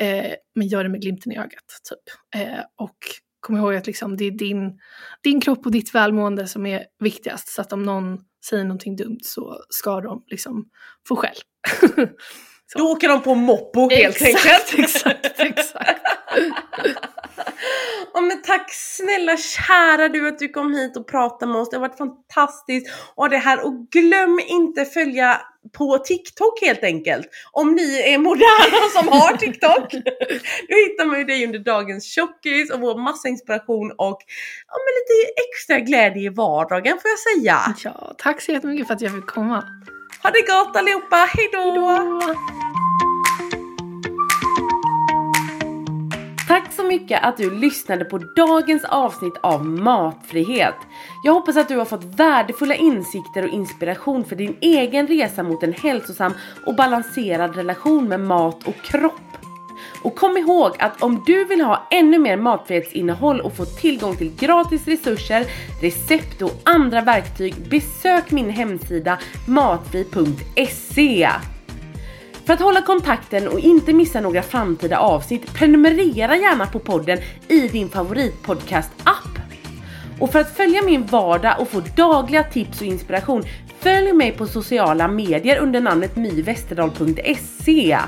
[0.00, 1.80] eh, men gör det med glimten i ögat.
[1.90, 2.42] Typ.
[2.42, 2.98] Eh, och
[3.40, 4.80] kom ihåg att liksom, det är din,
[5.22, 7.48] din kropp och ditt välmående som är viktigast.
[7.48, 8.18] Så att om någon
[8.48, 10.68] säger någonting dumt så ska de liksom
[11.08, 11.36] få skäll.
[12.72, 12.78] Så.
[12.78, 14.74] Då åker de på moppo helt enkelt.
[14.78, 16.00] Exakt, exakt.
[18.14, 21.70] oh, men tack snälla kära du att du kom hit och pratade med oss.
[21.70, 22.92] Det har varit fantastiskt.
[23.14, 25.40] Och det här och glöm inte följa
[25.72, 27.28] på TikTok helt enkelt.
[27.52, 29.92] Om ni är moderna som har TikTok.
[30.68, 34.18] Då hittar man ju dig under dagens tjockis och vår massa inspiration och
[34.68, 37.74] ja, men lite extra glädje i vardagen får jag säga.
[37.84, 39.64] Ja, tack så jättemycket för att jag fick komma.
[40.22, 41.88] Ha det gott allihopa, hejdå!
[41.88, 42.34] hejdå.
[46.48, 50.74] Tack så mycket att du lyssnade på dagens avsnitt av Matfrihet.
[51.24, 55.62] Jag hoppas att du har fått värdefulla insikter och inspiration för din egen resa mot
[55.62, 56.32] en hälsosam
[56.66, 59.27] och balanserad relation med mat och kropp.
[60.02, 64.36] Och kom ihåg att om du vill ha ännu mer matfrihetsinnehåll och få tillgång till
[64.36, 65.46] gratis resurser,
[65.82, 71.30] recept och andra verktyg, besök min hemsida matfri.se.
[72.44, 77.18] För att hålla kontakten och inte missa några framtida avsnitt, prenumerera gärna på podden
[77.48, 79.38] i din favoritpodcast-app.
[80.20, 83.44] Och för att följa min vardag och få dagliga tips och inspiration,
[83.80, 87.98] följ mig på sociala medier under namnet myvesterdal.se.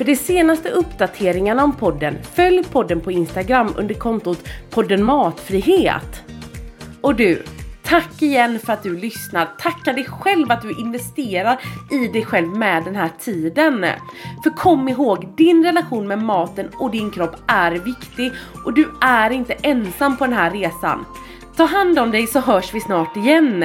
[0.00, 6.22] För de senaste uppdateringarna om podden, följ podden på Instagram under kontot podden matfrihet.
[7.00, 7.42] Och du,
[7.82, 9.46] Tack igen för att du lyssnar.
[9.46, 13.86] Tacka dig själv att du investerar i dig själv med den här tiden.
[14.42, 18.32] För kom ihåg, din relation med maten och din kropp är viktig
[18.64, 21.04] och du är inte ensam på den här resan.
[21.56, 23.64] Ta hand om dig så hörs vi snart igen.